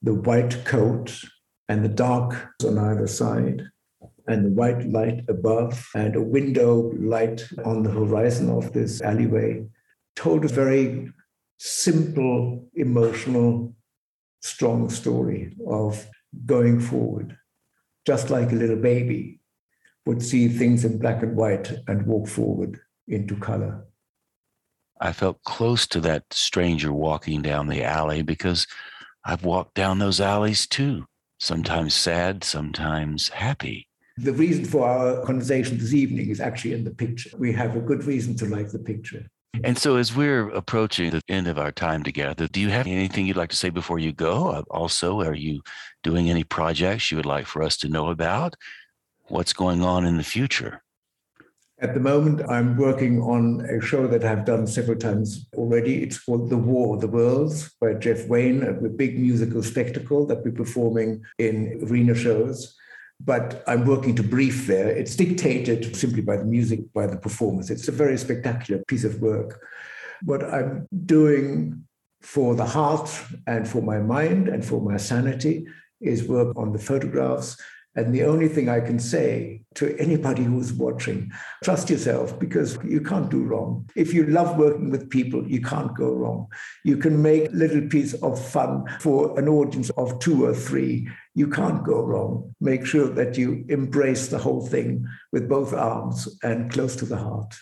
[0.02, 1.22] the white coat
[1.68, 3.64] and the dark on either side,
[4.30, 9.64] and the white light above, and a window light on the horizon of this alleyway
[10.16, 11.10] told a very
[11.58, 13.74] simple, emotional,
[14.40, 16.06] strong story of
[16.46, 17.36] going forward,
[18.06, 19.40] just like a little baby
[20.06, 23.84] would see things in black and white and walk forward into color.
[25.00, 28.66] I felt close to that stranger walking down the alley because
[29.24, 31.06] I've walked down those alleys too,
[31.38, 33.89] sometimes sad, sometimes happy.
[34.18, 37.30] The reason for our conversation this evening is actually in the picture.
[37.38, 39.26] We have a good reason to like the picture.
[39.64, 43.26] And so, as we're approaching the end of our time together, do you have anything
[43.26, 44.48] you'd like to say before you go?
[44.48, 45.60] Uh, also, are you
[46.02, 48.54] doing any projects you would like for us to know about?
[49.28, 50.82] What's going on in the future?
[51.82, 56.02] At the moment, I'm working on a show that I've done several times already.
[56.02, 60.44] It's called The War of the Worlds by Jeff Wayne, a big musical spectacle that
[60.44, 62.76] we're performing in arena shows.
[63.22, 64.88] But I'm working to brief there.
[64.88, 67.70] It's dictated simply by the music, by the performance.
[67.70, 69.60] It's a very spectacular piece of work.
[70.24, 71.84] What I'm doing
[72.22, 73.10] for the heart
[73.46, 75.66] and for my mind and for my sanity
[76.00, 77.56] is work on the photographs
[78.00, 81.30] and the only thing I can say to anybody who's watching,
[81.62, 83.88] trust yourself because you can't do wrong.
[83.94, 86.46] If you love working with people, you can't go wrong.
[86.82, 91.08] You can make little piece of fun for an audience of two or three.
[91.34, 92.54] You can't go wrong.
[92.60, 97.18] Make sure that you embrace the whole thing with both arms and close to the
[97.18, 97.54] heart.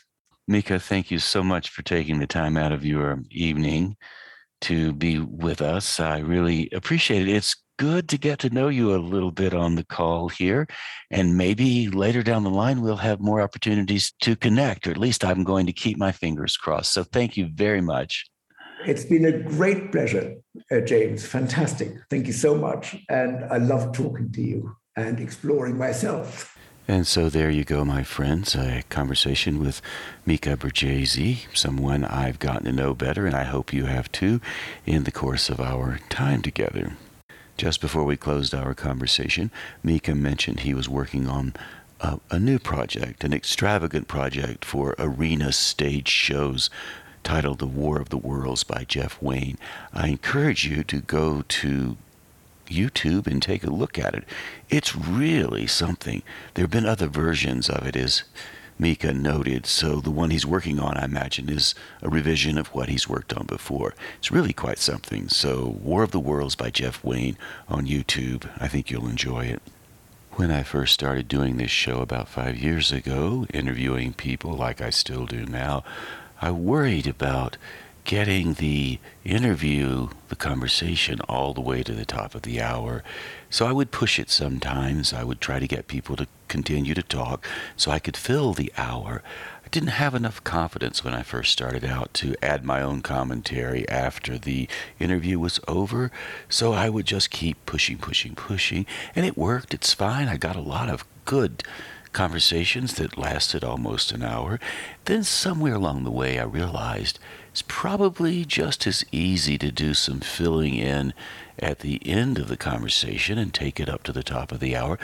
[0.49, 3.97] Micha, thank you so much for taking the time out of your evening
[4.63, 6.01] to be with us.
[6.01, 7.35] I really appreciate it.
[7.35, 10.67] It's good to get to know you a little bit on the call here.
[11.11, 15.25] And maybe later down the line, we'll have more opportunities to connect, or at least
[15.25, 16.93] I'm going to keep my fingers crossed.
[16.93, 18.27] So thank you very much.
[18.87, 20.37] It's been a great pleasure,
[20.71, 21.27] uh, James.
[21.27, 21.95] Fantastic.
[22.11, 22.97] Thank you so much.
[23.09, 26.57] And I love talking to you and exploring myself.
[26.87, 28.55] And so there you go, my friends.
[28.55, 29.83] A conversation with
[30.27, 34.41] Micha Bergese, someone I've gotten to know better, and I hope you have too,
[34.87, 36.97] in the course of our time together.
[37.59, 39.51] Just before we closed our conversation,
[39.85, 41.55] Micha mentioned he was working on
[42.01, 46.71] a, a new project, an extravagant project for arena stage shows
[47.25, 49.59] titled The War of the Worlds by Jeff Wayne.
[49.93, 51.97] I encourage you to go to
[52.69, 54.23] YouTube and take a look at it.
[54.71, 56.23] It's really something.
[56.55, 58.23] There have been other versions of it, as
[58.81, 59.67] Micha noted.
[59.67, 63.33] So the one he's working on, I imagine, is a revision of what he's worked
[63.33, 63.95] on before.
[64.19, 65.29] It's really quite something.
[65.29, 67.37] So War of the Worlds by Jeff Wayne
[67.69, 68.49] on YouTube.
[68.59, 69.63] I think you'll enjoy it.
[70.33, 74.91] When I first started doing this show about five years ago, interviewing people like I
[74.91, 75.83] still do now,
[76.41, 77.57] I worried about
[78.09, 83.05] getting the interview, the conversation, all the way to the top of the hour.
[83.51, 85.13] So I would push it sometimes.
[85.13, 88.73] I would try to get people to continue to talk so I could fill the
[88.79, 89.23] hour.
[89.63, 93.87] I didn't have enough confidence when I first started out to add my own commentary
[93.91, 94.69] after the
[94.99, 96.11] interview was over.
[96.49, 98.87] So I would just keep pushing, pushing, pushing.
[99.15, 99.75] And it worked.
[99.75, 100.29] It's fine.
[100.29, 101.63] I got a lot of good
[102.15, 104.59] conversations that lasted almost an hour.
[105.05, 107.19] Then, somewhere along the way, I realized
[107.59, 111.13] it's probably just as easy to do some filling in
[111.59, 114.77] at the end of the conversation and take it up to the top of the
[114.77, 114.97] hour.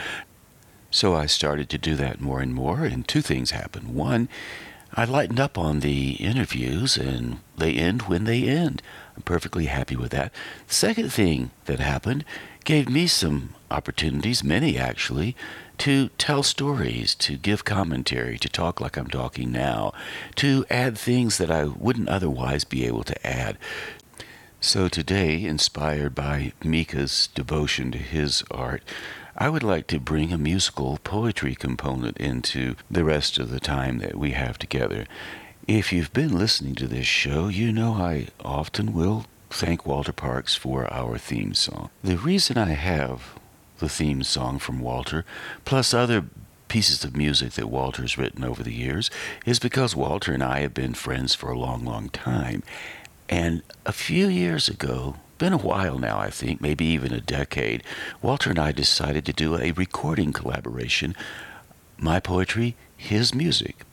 [0.89, 3.93] So I started to do that more and more, and two things happened.
[3.93, 4.29] One,
[4.93, 8.81] I lightened up on the interviews, and they end when they end.
[9.17, 10.31] I'm perfectly happy with that.
[10.69, 12.23] The second thing that happened
[12.63, 15.35] gave me some opportunities, many actually,
[15.79, 19.93] to tell stories, to give commentary, to talk like I'm talking now,
[20.35, 23.57] to add things that I wouldn't otherwise be able to add.
[24.61, 28.83] So today, inspired by Micha's devotion to his art,
[29.37, 33.99] I would like to bring a musical poetry component into the rest of the time
[33.99, 35.05] that we have together.
[35.67, 40.55] If you've been listening to this show, you know I often will thank Walter Parks
[40.55, 41.89] for our theme song.
[42.03, 43.35] The reason I have
[43.79, 45.25] the theme song from Walter,
[45.65, 46.25] plus other
[46.67, 49.09] pieces of music that Walter's written over the years,
[49.45, 52.63] is because Walter and I have been friends for a long, long time.
[53.29, 57.83] And a few years ago, been a while now, I think, maybe even a decade,
[58.21, 61.15] Walter and I decided to do a recording collaboration
[61.97, 63.85] my poetry, his music.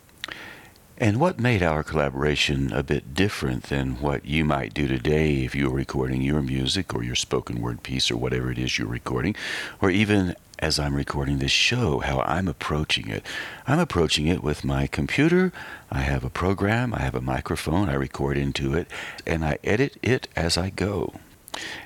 [0.99, 5.55] And what made our collaboration a bit different than what you might do today if
[5.55, 8.87] you were recording your music or your spoken word piece or whatever it is you're
[8.87, 9.35] recording,
[9.81, 13.27] or even as I'm recording this show, how I'm approaching it.
[13.67, 15.53] I'm approaching it with my computer.
[15.91, 18.87] I have a program, I have a microphone, I record into it,
[19.27, 21.15] and I edit it as I go.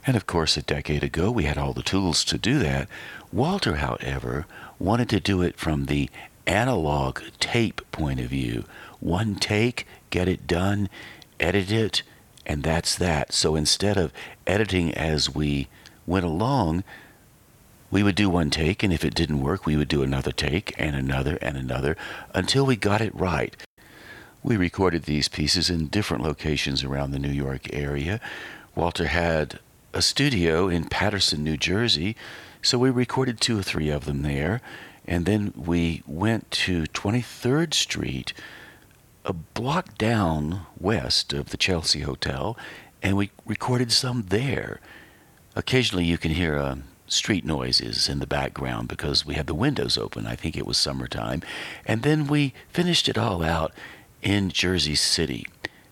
[0.06, 2.88] And of course, a decade ago, we had all the tools to do that.
[3.32, 4.46] Walter, however,
[4.78, 6.10] wanted to do it from the
[6.46, 8.64] analog tape point of view.
[9.00, 10.88] One take, get it done,
[11.38, 12.02] edit it,
[12.44, 13.32] and that's that.
[13.32, 14.12] So instead of
[14.46, 15.68] editing as we
[16.06, 16.84] went along,
[17.90, 20.74] we would do one take, and if it didn't work, we would do another take
[20.78, 21.96] and another and another
[22.34, 23.56] until we got it right.
[24.42, 28.20] We recorded these pieces in different locations around the New York area.
[28.74, 29.58] Walter had
[29.92, 32.16] a studio in Paterson, New Jersey,
[32.62, 34.60] so we recorded two or three of them there.
[35.06, 38.32] And then we went to 23rd Street,
[39.26, 42.56] a block down west of the Chelsea Hotel,
[43.02, 44.80] and we recorded some there.
[45.56, 46.76] Occasionally you can hear uh,
[47.08, 50.26] street noises in the background because we had the windows open.
[50.26, 51.42] I think it was summertime.
[51.84, 53.72] And then we finished it all out
[54.22, 55.44] in Jersey City.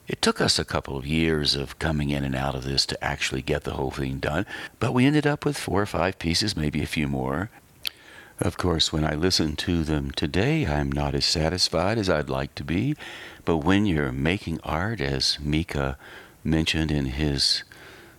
[0.06, 3.04] It took us a couple of years of coming in and out of this to
[3.04, 4.46] actually get the whole thing done,
[4.78, 7.50] but we ended up with four or five pieces, maybe a few more.
[8.40, 12.54] Of course, when I listen to them today, I'm not as satisfied as I'd like
[12.56, 12.96] to be,
[13.44, 15.96] but when you're making art, as Micha
[16.42, 17.62] mentioned in his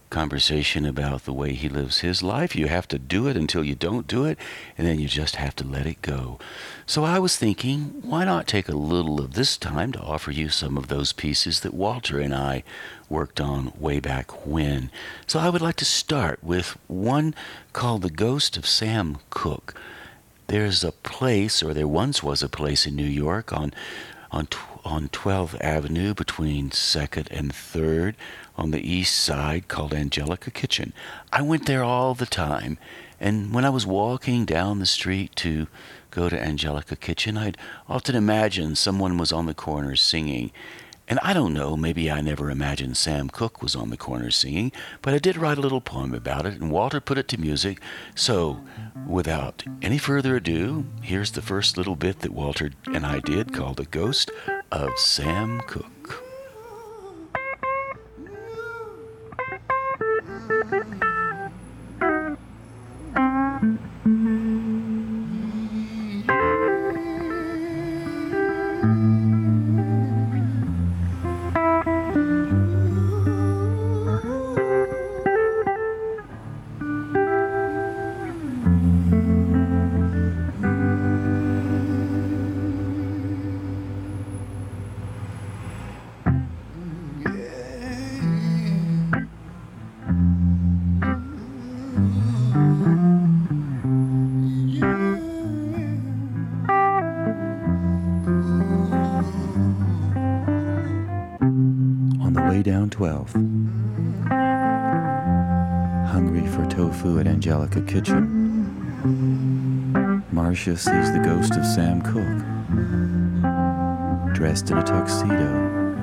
[0.10, 2.56] conversation about the way he lives his life.
[2.56, 4.38] You have to do it until you don't do it,
[4.78, 6.40] and then you just have to let it go.
[6.86, 10.50] So I was thinking, why not take a little of this time to offer you
[10.50, 12.64] some of those pieces that Walter and I
[13.10, 14.90] worked on way back when?
[15.28, 17.36] So I would like to start with one
[17.74, 19.76] called The Ghost of Sam Cooke.
[20.48, 23.74] There's a place, or there once was a place in New York on
[24.32, 24.48] on
[24.84, 28.14] on 12th Avenue between 2nd and 3rd
[28.56, 30.94] on the east side called Angelica Kitchen.
[31.34, 32.78] I went there all the time,
[33.20, 35.66] and when I was walking down the street to
[36.12, 37.58] go to Angelica Kitchen, I'd
[37.90, 40.52] often imagine someone was on the corner singing.
[41.08, 44.72] And I don't know, maybe I never imagined Sam Cooke was on the corner singing,
[45.04, 47.80] but I did write a little poem about it, and Walter put it to music.
[48.16, 48.62] So,
[49.08, 53.78] without any further ado, here's the first little bit that Walter and I did called
[53.78, 54.32] The Ghost
[54.72, 56.25] of Sam Cooke.
[102.66, 103.32] Down 12.
[106.10, 108.26] Hungry for tofu at Angelica Kitchen.
[110.32, 112.42] Marcia sees the ghost of Sam Cooke.
[114.34, 115.96] Dressed in a tuxedo.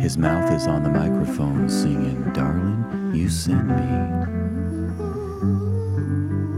[0.00, 3.84] His mouth is on the microphone singing, Darling, you send me.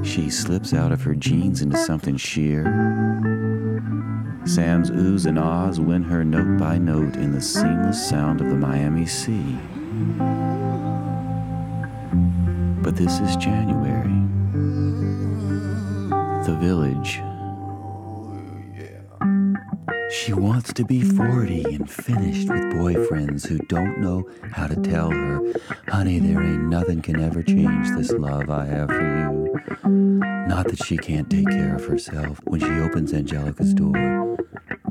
[0.03, 2.65] She slips out of her jeans into something sheer
[4.47, 8.57] Sam's oohs and ahs win her note by note in the seamless sound of the
[8.57, 9.59] Miami Sea.
[12.83, 14.09] But this is January.
[16.47, 17.21] The village.
[20.11, 25.11] She wants to be 40 and finished with boyfriends who don't know how to tell
[25.11, 25.41] her,
[25.89, 30.21] honey, there ain't nothing can ever change this love I have for you.
[30.49, 34.20] Not that she can't take care of herself when she opens Angelica's door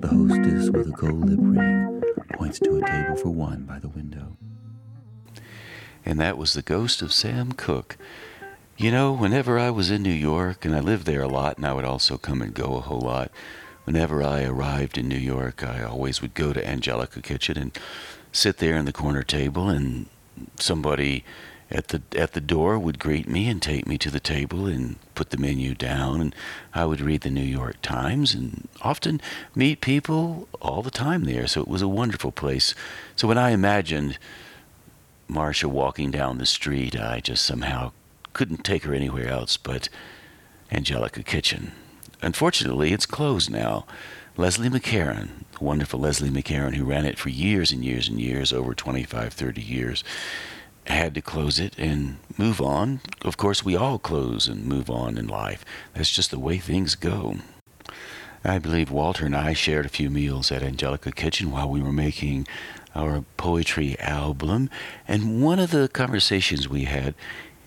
[0.02, 2.02] the hostess with a gold lip ring
[2.34, 4.38] points to a table for one by the window.
[6.06, 7.98] And that was the ghost of Sam Cooke.
[8.78, 11.66] You know, whenever I was in New York, and I lived there a lot, and
[11.66, 13.30] I would also come and go a whole lot,
[13.84, 17.78] whenever I arrived in New York, I always would go to Angelica Kitchen and
[18.32, 20.06] sit there in the corner table, and
[20.58, 21.26] somebody
[21.72, 24.96] at the at the door would greet me and take me to the table and
[25.14, 26.22] put the menu down.
[26.22, 26.36] And
[26.74, 29.22] I would read the New York Times and often
[29.54, 31.48] meet people all the time there.
[31.48, 32.74] So it was a wonderful place.
[33.16, 34.18] So when I imagined
[35.28, 37.92] Marcia walking down the street I just somehow
[38.34, 39.90] couldn't take her anywhere else but
[40.72, 41.74] Angelica Kitchen.
[42.22, 43.86] Unfortunately it's closed now.
[44.38, 48.74] Leslie McCarron, wonderful Leslie McCarron, who ran it for years and years and years, over
[48.74, 50.02] 25, 30 years,
[50.90, 53.02] had to close it and move on.
[53.22, 55.64] Of course, we all close and move on in life.
[55.94, 57.38] That's just the way things go.
[58.44, 61.92] I believe Walter and I shared a few meals at Angelica Kitchen while we were
[61.92, 62.48] making
[62.96, 64.70] our poetry album.
[65.08, 67.16] And one of the conversations we had,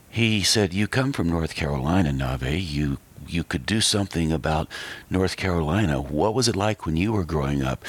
[0.09, 2.61] he said, You come from North Carolina, Nave.
[2.61, 2.99] You
[3.29, 4.69] you could do something about
[5.09, 6.01] North Carolina.
[6.01, 7.85] What was it like when you were growing up?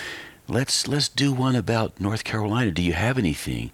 [0.48, 2.72] Let's let's do one about North Carolina.
[2.72, 3.72] Do you have anything?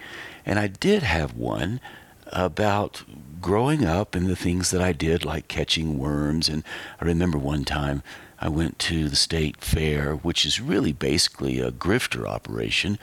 [0.50, 1.80] And I did have one
[2.26, 3.04] about
[3.40, 6.50] growing up and the things that I did, like catching worms.
[6.50, 6.64] And
[7.00, 8.02] I remember one time
[8.40, 12.98] I went to the state fair, which is really basically a grifter operation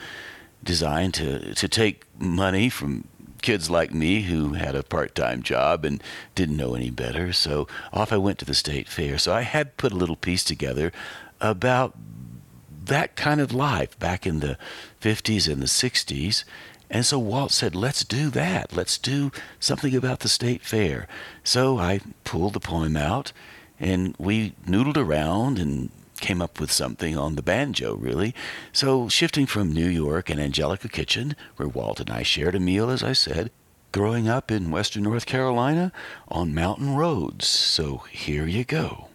[0.61, 3.07] designed to, to take money from
[3.41, 6.03] kids like me who had a part time job and
[6.35, 7.31] didn't know any better.
[7.31, 9.17] So off I went to the state fair.
[9.17, 10.91] So I had put a little piece together
[11.39, 11.95] about
[12.87, 14.57] that kind of life back in the
[15.01, 16.43] 50s and the 60s.
[16.89, 18.75] And so Walt said, let's do that.
[18.75, 21.07] Let's do something about the state fair.
[21.43, 23.33] So I pulled the poem out
[23.79, 28.33] and we noodled around and came up with something on the banjo, really.
[28.71, 32.89] So, shifting from New York and Angelica Kitchen, where Walt and I shared a meal,
[32.89, 33.51] as I said,
[33.91, 35.91] growing up in western North Carolina
[36.27, 37.47] on mountain roads.
[37.47, 39.06] So, here you go.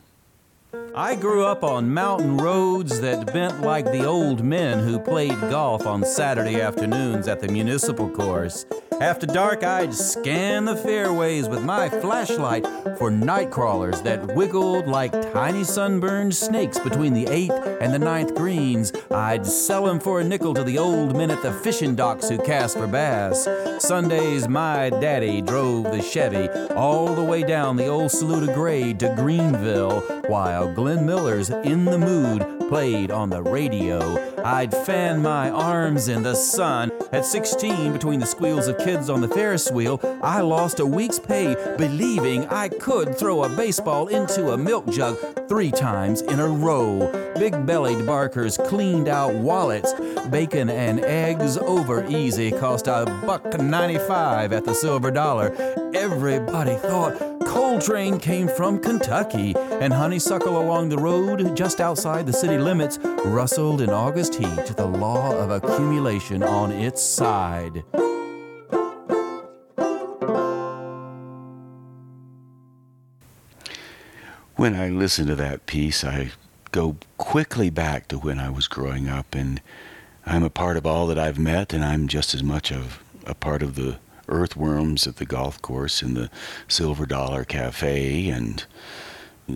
[0.95, 5.87] I grew up on mountain roads that bent like the old men who played golf
[5.87, 8.67] on Saturday afternoons at the municipal course.
[9.01, 12.67] After dark, I'd scan the fairways with my flashlight
[12.99, 18.35] for night crawlers that wiggled like tiny sunburned snakes between the eighth and the ninth
[18.37, 18.93] greens.
[19.11, 22.39] I'd sell them for a nickel to the old men at the fishing docks who
[22.39, 23.49] cast for bass.
[23.83, 29.13] Sundays, my daddy drove the Chevy all the way down the old Saluda grade to
[29.17, 34.01] Greenville, while Glenn Miller's In the Mood played on the radio.
[34.43, 36.91] I'd fan my arms in the sun.
[37.13, 41.21] At 16, between the squeals of kids on the Ferris wheel, I lost a week's
[41.21, 45.17] pay believing I could throw a baseball into a milk jug
[45.49, 47.33] three times in a row.
[47.39, 49.95] Big bellied barkers cleaned out wallets.
[50.31, 55.55] Bacon and eggs over easy cost a buck 95 at the silver dollar.
[55.95, 62.57] Everybody thought Coltrane came from Kentucky, and honeysuckle along the road just outside the city
[62.57, 67.85] limits rustled in August heat, the law of accumulation on its side.
[74.57, 76.33] When I listen to that piece, I
[76.71, 79.61] go quickly back to when I was growing up, and
[80.25, 83.35] I'm a part of all that I've met, and I'm just as much of a
[83.35, 83.99] part of the
[84.33, 86.31] earthworms at the golf course and the
[86.69, 88.65] Silver Dollar Cafe and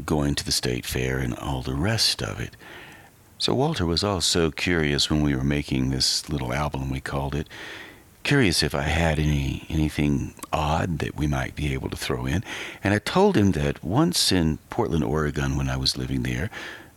[0.04, 2.56] going to the state fair and all the rest of it.
[3.38, 7.48] So Walter was also curious when we were making this little album we called it.
[8.22, 12.42] Curious if I had any anything odd that we might be able to throw in.
[12.82, 16.50] And I told him that once in Portland, Oregon when I was living there,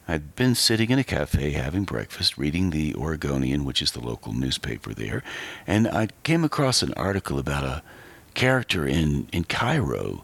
[0.10, 4.34] I'd been sitting in a cafe having breakfast, reading the Oregonian, which is the local
[4.34, 5.22] newspaper there,
[5.68, 7.84] and I came across an article about a
[8.34, 10.24] character in, in Cairo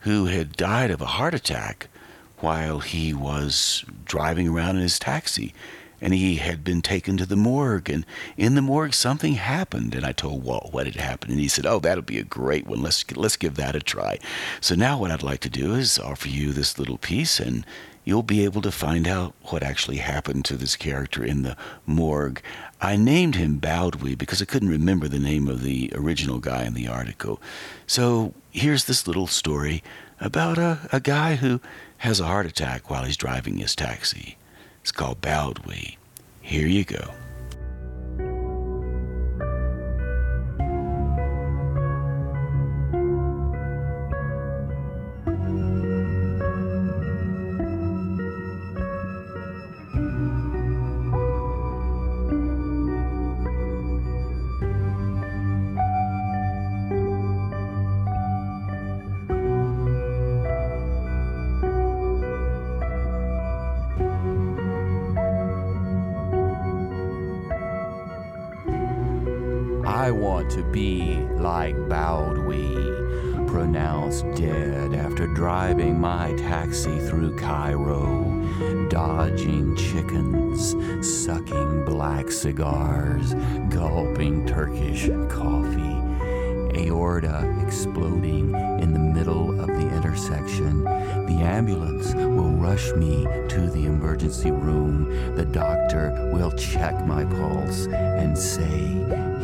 [0.00, 1.88] who had died of a heart attack
[2.38, 5.52] while he was driving around in his taxi.
[6.00, 8.04] And he had been taken to the morgue, and
[8.36, 9.94] in the morgue something happened.
[9.94, 12.66] And I told Walt what had happened, and he said, "Oh, that'll be a great
[12.66, 12.82] one.
[12.82, 14.18] Let's let's give that a try."
[14.60, 17.64] So now, what I'd like to do is offer you this little piece, and
[18.06, 22.40] you'll be able to find out what actually happened to this character in the morgue.
[22.80, 26.74] I named him Bowdwy because I couldn't remember the name of the original guy in
[26.74, 27.42] the article.
[27.86, 29.82] So here's this little story
[30.20, 31.60] about a, a guy who
[31.98, 34.36] has a heart attack while he's driving his taxi.
[34.86, 35.96] It's called Bowdwy.
[36.42, 37.10] Here you go.
[82.26, 83.34] Black cigars,
[83.68, 86.00] gulping Turkish coffee,
[86.76, 90.82] aorta exploding in the middle of the intersection.
[90.82, 95.36] The ambulance will rush me to the emergency room.
[95.36, 98.88] The doctor will check my pulse and say,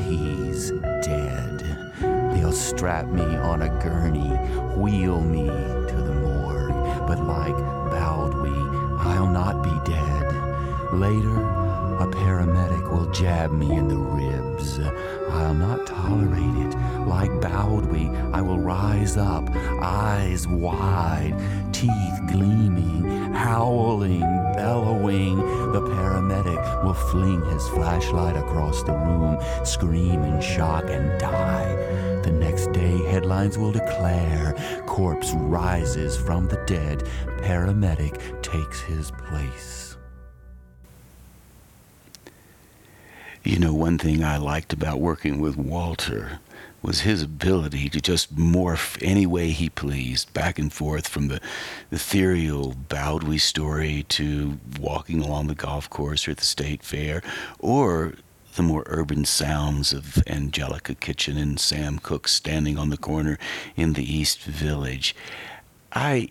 [0.09, 0.71] He's
[1.03, 1.93] dead.
[2.35, 4.31] They'll strap me on a gurney,
[4.77, 7.07] wheel me to the morgue.
[7.07, 7.55] But like
[7.93, 10.23] Bowdwy, I'll not be dead.
[10.93, 11.52] Later,
[12.93, 14.79] will jab me in the ribs.
[15.31, 16.77] I'll not tolerate it.
[17.07, 19.49] Like Bowdwy, I will rise up,
[19.83, 21.35] eyes wide,
[21.73, 24.21] teeth gleaming, howling,
[24.55, 25.37] bellowing.
[25.73, 31.75] The paramedic will fling his flashlight across the room, scream in shock, and die.
[32.23, 34.55] The next day, headlines will declare
[34.87, 37.05] corpse rises from the dead,
[37.39, 39.82] paramedic takes his place.
[43.45, 46.39] You know, one thing I liked about working with Walter
[46.81, 51.41] was his ability to just morph any way he pleased, back and forth from the
[51.91, 57.21] ethereal Bowdwy story to walking along the golf course or at the state fair,
[57.59, 58.15] or
[58.55, 63.41] the more urban sounds of Angelica Kitchen and Sam Cooke standing on the corner
[63.75, 65.17] in the East Village.
[65.93, 66.29] I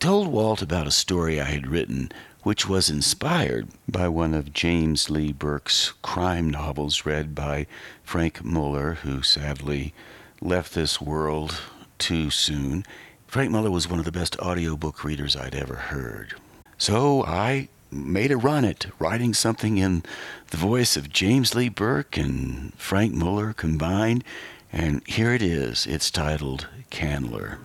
[0.00, 2.10] told Walt about a story I had written
[2.42, 7.66] which was inspired by one of James Lee Burke's crime novels read by
[8.02, 9.92] Frank Muller, who sadly
[10.40, 11.60] left this world
[11.98, 12.84] too soon.
[13.26, 16.34] Frank Muller was one of the best audiobook readers I'd ever heard.
[16.78, 20.02] So I made a run at writing something in
[20.50, 24.24] the voice of James Lee Burke and Frank Muller combined,
[24.72, 25.86] and here it is.
[25.86, 27.58] It's titled Candler.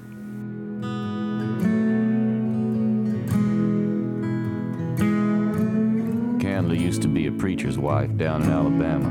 [6.56, 9.10] Candler used to be a preacher's wife down in Alabama.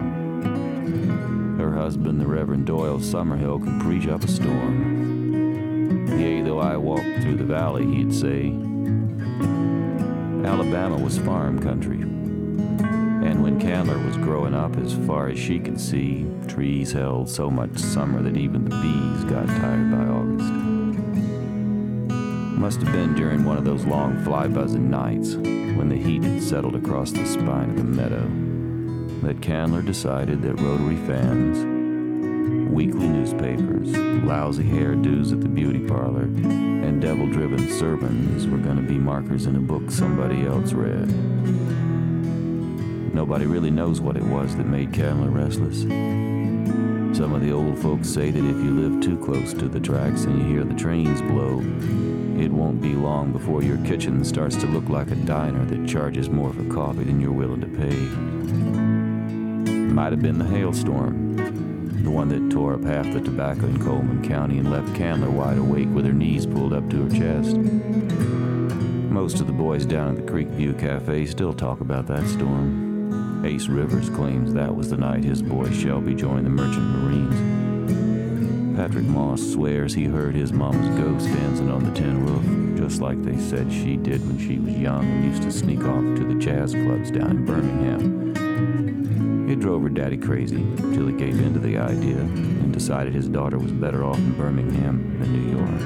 [1.59, 6.09] Her husband, the Reverend Doyle Summerhill, could preach up a storm.
[6.19, 8.47] Yea, though I walked through the valley, he'd say,
[10.43, 12.01] Alabama was farm country.
[12.01, 17.51] And when Candler was growing up, as far as she could see, trees held so
[17.51, 20.44] much summer that even the bees got tired by August.
[22.65, 26.43] Must have been during one of those long fly buzzing nights when the heat had
[26.43, 28.27] settled across the spine of the meadow
[29.21, 31.59] that Candler decided that Rotary fans,
[32.73, 33.95] weekly newspapers,
[34.25, 39.45] lousy hairdos at the beauty parlor, and devil driven sermons were going to be markers
[39.45, 41.09] in a book somebody else read.
[43.15, 45.83] Nobody really knows what it was that made Candler restless.
[47.15, 50.25] Some of the old folks say that if you live too close to the tracks
[50.25, 51.63] and you hear the trains blow,
[52.45, 56.29] it won't be long before your kitchen starts to look like a diner that charges
[56.29, 57.97] more for coffee than you're willing to pay.
[59.95, 61.37] Might have been the hailstorm,
[62.05, 65.57] the one that tore up half the tobacco in Coleman County and left Candler wide
[65.57, 67.57] awake with her knees pulled up to her chest.
[67.57, 73.43] Most of the boys down at the Creekview Cafe still talk about that storm.
[73.47, 77.34] Ace Rivers claims that was the night his boy Shelby joined the Merchant Marines.
[78.77, 82.45] Patrick Moss swears he heard his mama's ghost dancing on the tin roof,
[82.77, 86.03] just like they said she did when she was young and used to sneak off
[86.17, 88.35] to the jazz clubs down in Birmingham.
[89.49, 93.29] It drove her daddy crazy till he gave in to the idea and decided his
[93.29, 95.81] daughter was better off in Birmingham than New York.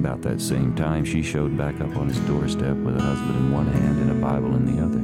[0.00, 3.52] About that same time, she showed back up on his doorstep with a husband in
[3.52, 5.00] one hand and a Bible in the other.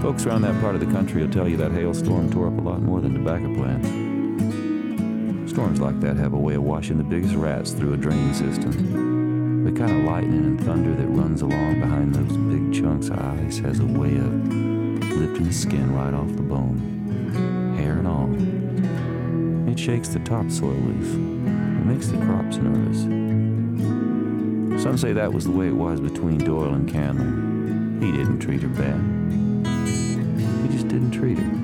[0.00, 2.60] Folks around that part of the country will tell you that hailstorm tore up a
[2.60, 3.97] lot more than tobacco plants.
[5.58, 9.64] Storms like that have a way of washing the biggest rats through a drain system.
[9.64, 13.58] The kind of lightning and thunder that runs along behind those big chunks of ice
[13.58, 14.32] has a way of
[15.16, 18.30] lifting the skin right off the bone, hair and all.
[19.68, 21.14] It shakes the topsoil loose.
[21.14, 23.00] It makes the crops nervous.
[24.80, 28.06] Some say that was the way it was between Doyle and Candler.
[28.06, 29.00] He didn't treat her bad.
[30.62, 31.57] He just didn't treat her.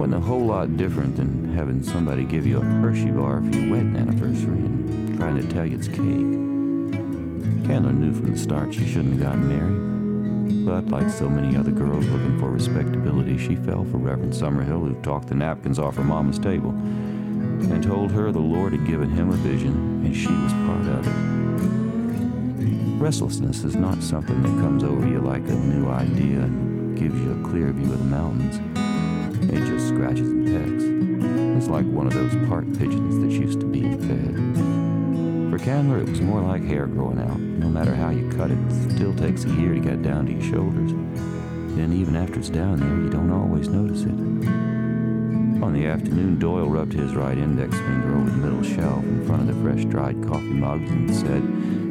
[0.00, 3.70] Wasn't a whole lot different than having somebody give you a Hershey bar for your
[3.70, 5.98] wedding anniversary and trying to tell you it's cake.
[7.68, 10.64] Candler knew from the start she shouldn't have gotten married.
[10.64, 14.94] But like so many other girls looking for respectability, she fell for Reverend Summerhill, who
[15.02, 19.28] talked the napkins off her mama's table and told her the Lord had given him
[19.28, 23.02] a vision and she was part of it.
[23.02, 27.32] Restlessness is not something that comes over you like a new idea and gives you
[27.32, 28.69] a clear view of the mountains.
[29.42, 30.84] It just scratches and pecks.
[31.58, 34.34] It's like one of those park pigeons that used to be fed.
[35.50, 37.38] For Candler, it was more like hair growing out.
[37.38, 40.32] No matter how you cut it, it still takes a year to get down to
[40.32, 40.92] your shoulders.
[41.76, 44.10] Then even after it's down there, you don't always notice it.
[45.62, 49.48] On the afternoon, Doyle rubbed his right index finger over the middle shelf in front
[49.48, 51.42] of the fresh dried coffee mugs and said,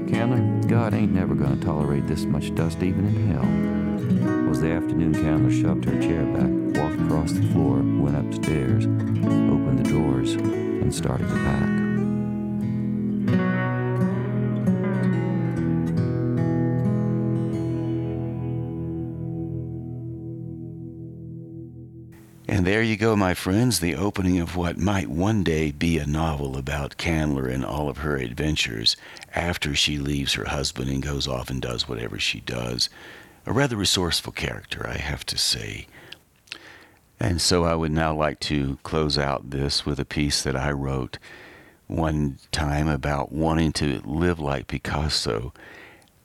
[0.09, 4.49] Candler, God ain't never gonna tolerate this much dust even in hell.
[4.49, 6.49] Was the afternoon Candler shoved her chair back,
[7.09, 11.69] across the floor, went upstairs, opened the drawers and started to pack.
[22.47, 26.05] And there you go, my friends, the opening of what might one day be a
[26.05, 28.95] novel about Candler and all of her adventures
[29.33, 32.87] after she leaves her husband and goes off and does whatever she does.
[33.47, 35.87] A rather resourceful character, I have to say.
[37.19, 40.71] And so I would now like to close out this with a piece that I
[40.71, 41.17] wrote
[41.87, 45.53] one time about wanting to live like Picasso.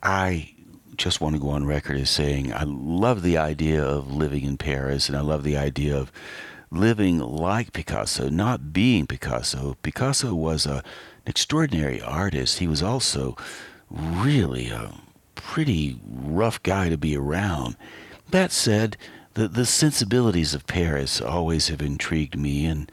[0.03, 0.55] I
[0.97, 4.57] just want to go on record as saying I love the idea of living in
[4.57, 6.13] Paris and I love the idea of
[6.71, 9.77] living like Picasso, not being Picasso.
[9.83, 10.83] Picasso was a, an
[11.27, 12.59] extraordinary artist.
[12.59, 13.37] He was also
[13.91, 14.93] really a
[15.35, 17.77] pretty rough guy to be around.
[18.31, 18.97] That said,
[19.35, 22.91] the, the sensibilities of Paris always have intrigued me and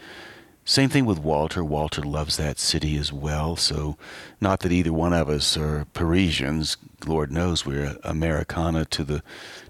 [0.63, 1.63] same thing with Walter.
[1.63, 3.55] Walter loves that city as well.
[3.55, 3.97] So,
[4.39, 6.77] not that either one of us are Parisians.
[7.05, 9.23] Lord knows we're Americana to the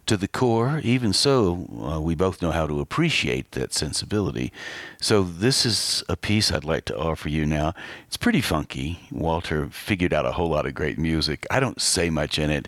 [0.05, 0.81] to the core.
[0.83, 4.51] Even so, uh, we both know how to appreciate that sensibility.
[4.99, 7.73] So, this is a piece I'd like to offer you now.
[8.05, 8.99] It's pretty funky.
[9.11, 11.47] Walter figured out a whole lot of great music.
[11.49, 12.67] I don't say much in it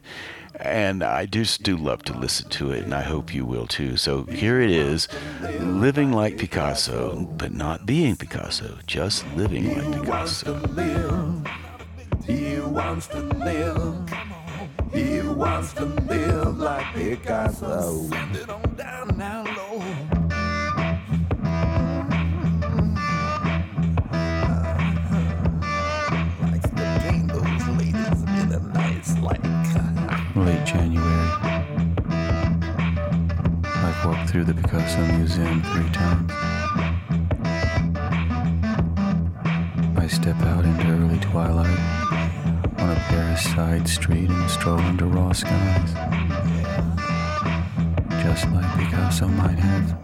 [0.55, 3.97] and I just do love to listen to it, and I hope you will too.
[3.97, 5.07] So here it is
[5.59, 11.43] living like Picasso, but not being Picasso, just living like Picasso.
[12.25, 14.09] He wants to live.
[14.93, 18.07] He wants to live like Picasso.
[18.09, 19.83] Send it on down now low.
[30.35, 31.29] Late January.
[33.63, 36.31] I've walked through the Picasso Museum three times.
[39.97, 41.79] I step out into early twilight
[42.79, 45.93] on a Paris side street and stroll under raw skies.
[48.23, 49.99] Just like Picasso might have.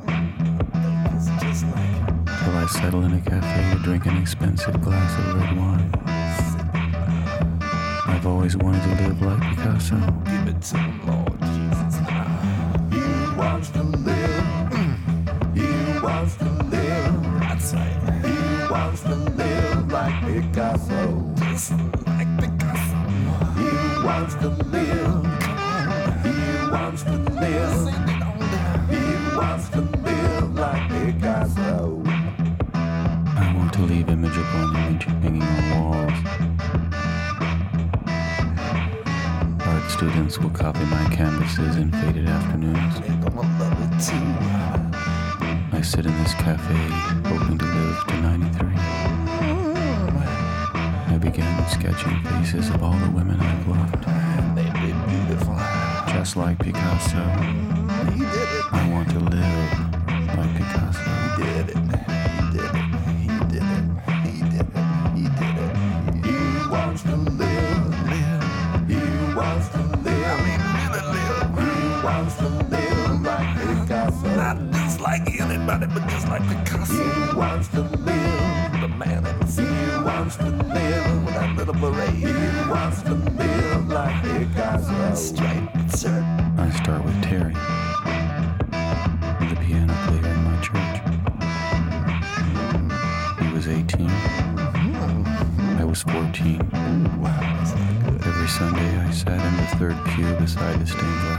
[2.44, 5.99] Till I settle in a cafe to drink an expensive glass of red wine.
[8.20, 9.96] I've always wanted to live like Picasso.
[10.26, 11.89] Give it to Lord Jesus.
[40.42, 42.96] Will copy my canvases in faded afternoons.
[45.74, 46.76] I sit in this cafe,
[47.28, 48.70] hoping to live to 93.
[51.08, 54.06] I began sketching faces of all the women I've loved.
[54.56, 55.56] They'd be beautiful.
[56.14, 57.69] Just like Picasso.
[75.70, 76.94] Like anybody, but just like Picasso.
[76.94, 78.82] He wants to live.
[78.82, 79.64] The man in the sea.
[80.04, 82.14] Wants to live with that little parade.
[82.14, 85.16] He wants to live like Picasso.
[85.16, 86.24] Straight, sir.
[86.58, 87.54] I start with Terry,
[89.50, 90.96] the piano player in my church.
[93.42, 94.08] He was 18.
[94.08, 95.78] Mm-hmm.
[95.80, 96.62] I was 14.
[98.26, 101.39] Every Sunday I sat in the third pew beside the stained glass.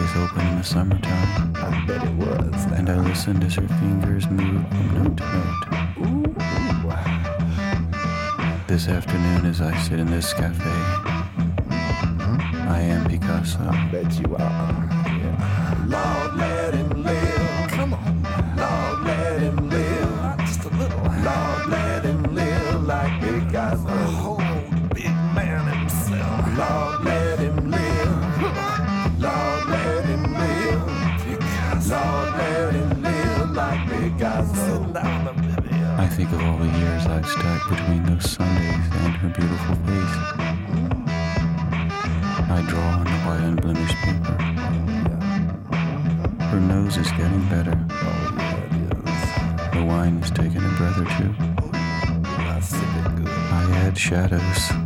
[0.00, 1.52] always open in the summertime.
[1.56, 2.64] I bet it was.
[2.72, 5.66] And I listened as her fingers moved from note to note.
[6.06, 6.34] Ooh,
[8.66, 10.70] This afternoon, as I sit in this cafe,
[11.68, 12.68] mm-hmm.
[12.68, 13.58] I am Picasso.
[13.60, 14.89] I bet you are.
[37.30, 40.16] Stacked between those Sundays and her beautiful face.
[42.50, 44.36] I draw on the white unblemished paper.
[46.44, 47.76] Her nose is getting better.
[49.72, 51.34] The wine is taking a breath or two.
[53.52, 54.79] I add shadows.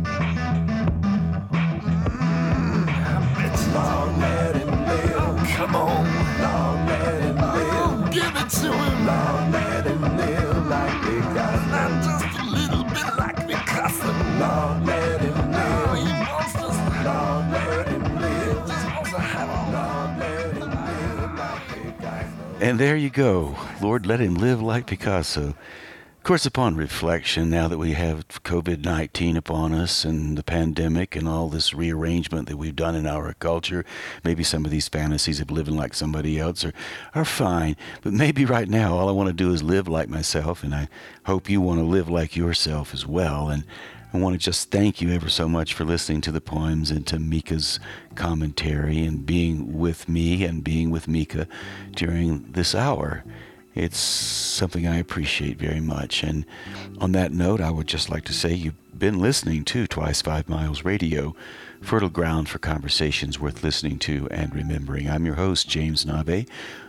[22.75, 23.55] And there you go.
[23.81, 25.55] Lord, let him live like Picasso.
[26.17, 31.15] Of course, upon reflection, now that we have COVID 19 upon us and the pandemic
[31.15, 33.85] and all this rearrangement that we've done in our culture,
[34.25, 36.73] maybe some of these fantasies of living like somebody else are,
[37.13, 37.77] are fine.
[38.01, 40.89] But maybe right now, all I want to do is live like myself, and I
[41.23, 43.47] hope you want to live like yourself as well.
[43.47, 43.63] And
[44.15, 47.05] I want to just thank you ever so much for listening to the poems and
[47.07, 47.81] to Micha's
[48.15, 51.49] commentary and being with me and being with Mika
[51.91, 53.25] during this hour.
[53.73, 56.23] It's something I appreciate very much.
[56.23, 56.45] And
[56.99, 60.47] on that note, I would just like to say you've been listening to Twice Five
[60.47, 61.35] Miles Radio,
[61.81, 65.09] fertile ground for conversations worth listening to and remembering.
[65.09, 66.47] I'm your host, James Nave.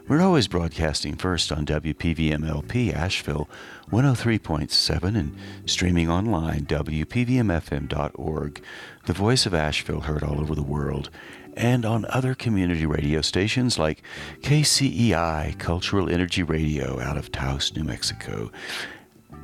[0.09, 3.49] We're always broadcasting first on WPVMLP Asheville
[3.91, 8.63] 103.7 and streaming online, WPVMFM.org,
[9.07, 11.11] the voice of Asheville heard all over the world
[11.57, 14.05] and on other community radio stations like
[14.43, 18.53] KCEI Cultural Energy Radio out of Taos, New Mexico.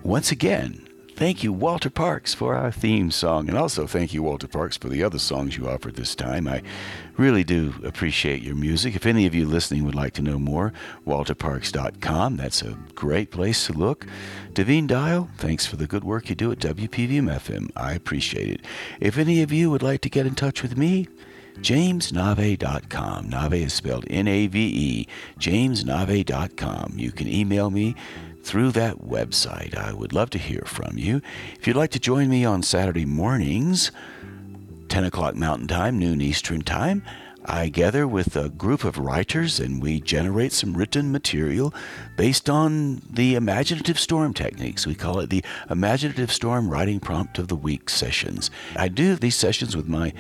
[0.05, 0.87] Once again,
[1.23, 4.89] thank you, Walter Parks, for our theme song, and also thank you, Walter Parks, for
[4.89, 6.49] the other songs you offered this time.
[6.49, 6.63] I
[7.17, 8.97] really do appreciate your music.
[8.97, 10.73] If any of you listening would like to know more,
[11.07, 12.39] walterparks.com.
[12.39, 14.05] That's a great place to look.
[14.53, 17.71] Devine Dial, thanks for the good work you do at WPVM FM.
[17.77, 18.61] I appreciate it.
[18.99, 21.07] If any of you would like to get in touch with me,
[21.59, 23.29] jamesnave.com.
[23.29, 25.09] Nave is spelled N A V E,
[25.39, 26.95] jamesnave.com.
[26.97, 27.95] You can email me
[28.43, 29.77] through that website.
[29.77, 31.23] I would love to hear from you.
[31.59, 33.91] If you'd like to join me on Saturday mornings,
[34.89, 37.03] 10 o'clock Mountain Time, noon Eastern Time,
[37.45, 41.75] I gather with a group of writers and we generate some written material
[42.17, 44.87] based on the imaginative storm techniques.
[44.87, 48.51] We call it the Imaginative Storm Writing Prompt of the Week sessions.
[48.77, 50.13] I do these sessions with my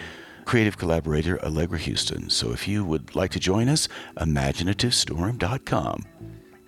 [0.44, 2.28] creative collaborator Allegra Huston.
[2.28, 6.04] So if you would like to join us, imaginativestorm.com.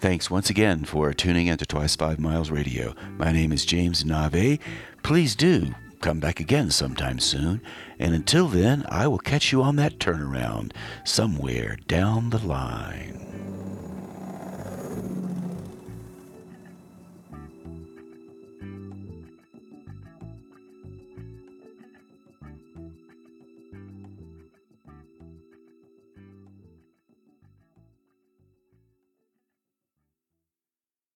[0.04, 2.94] Thanks once again for tuning in to Twice Five Miles Radio.
[3.16, 4.58] My name is James Nave.
[5.02, 7.62] Please do come back again sometime soon.
[7.98, 10.72] And until then, I will catch you on that turnaround
[11.04, 13.23] somewhere down the line.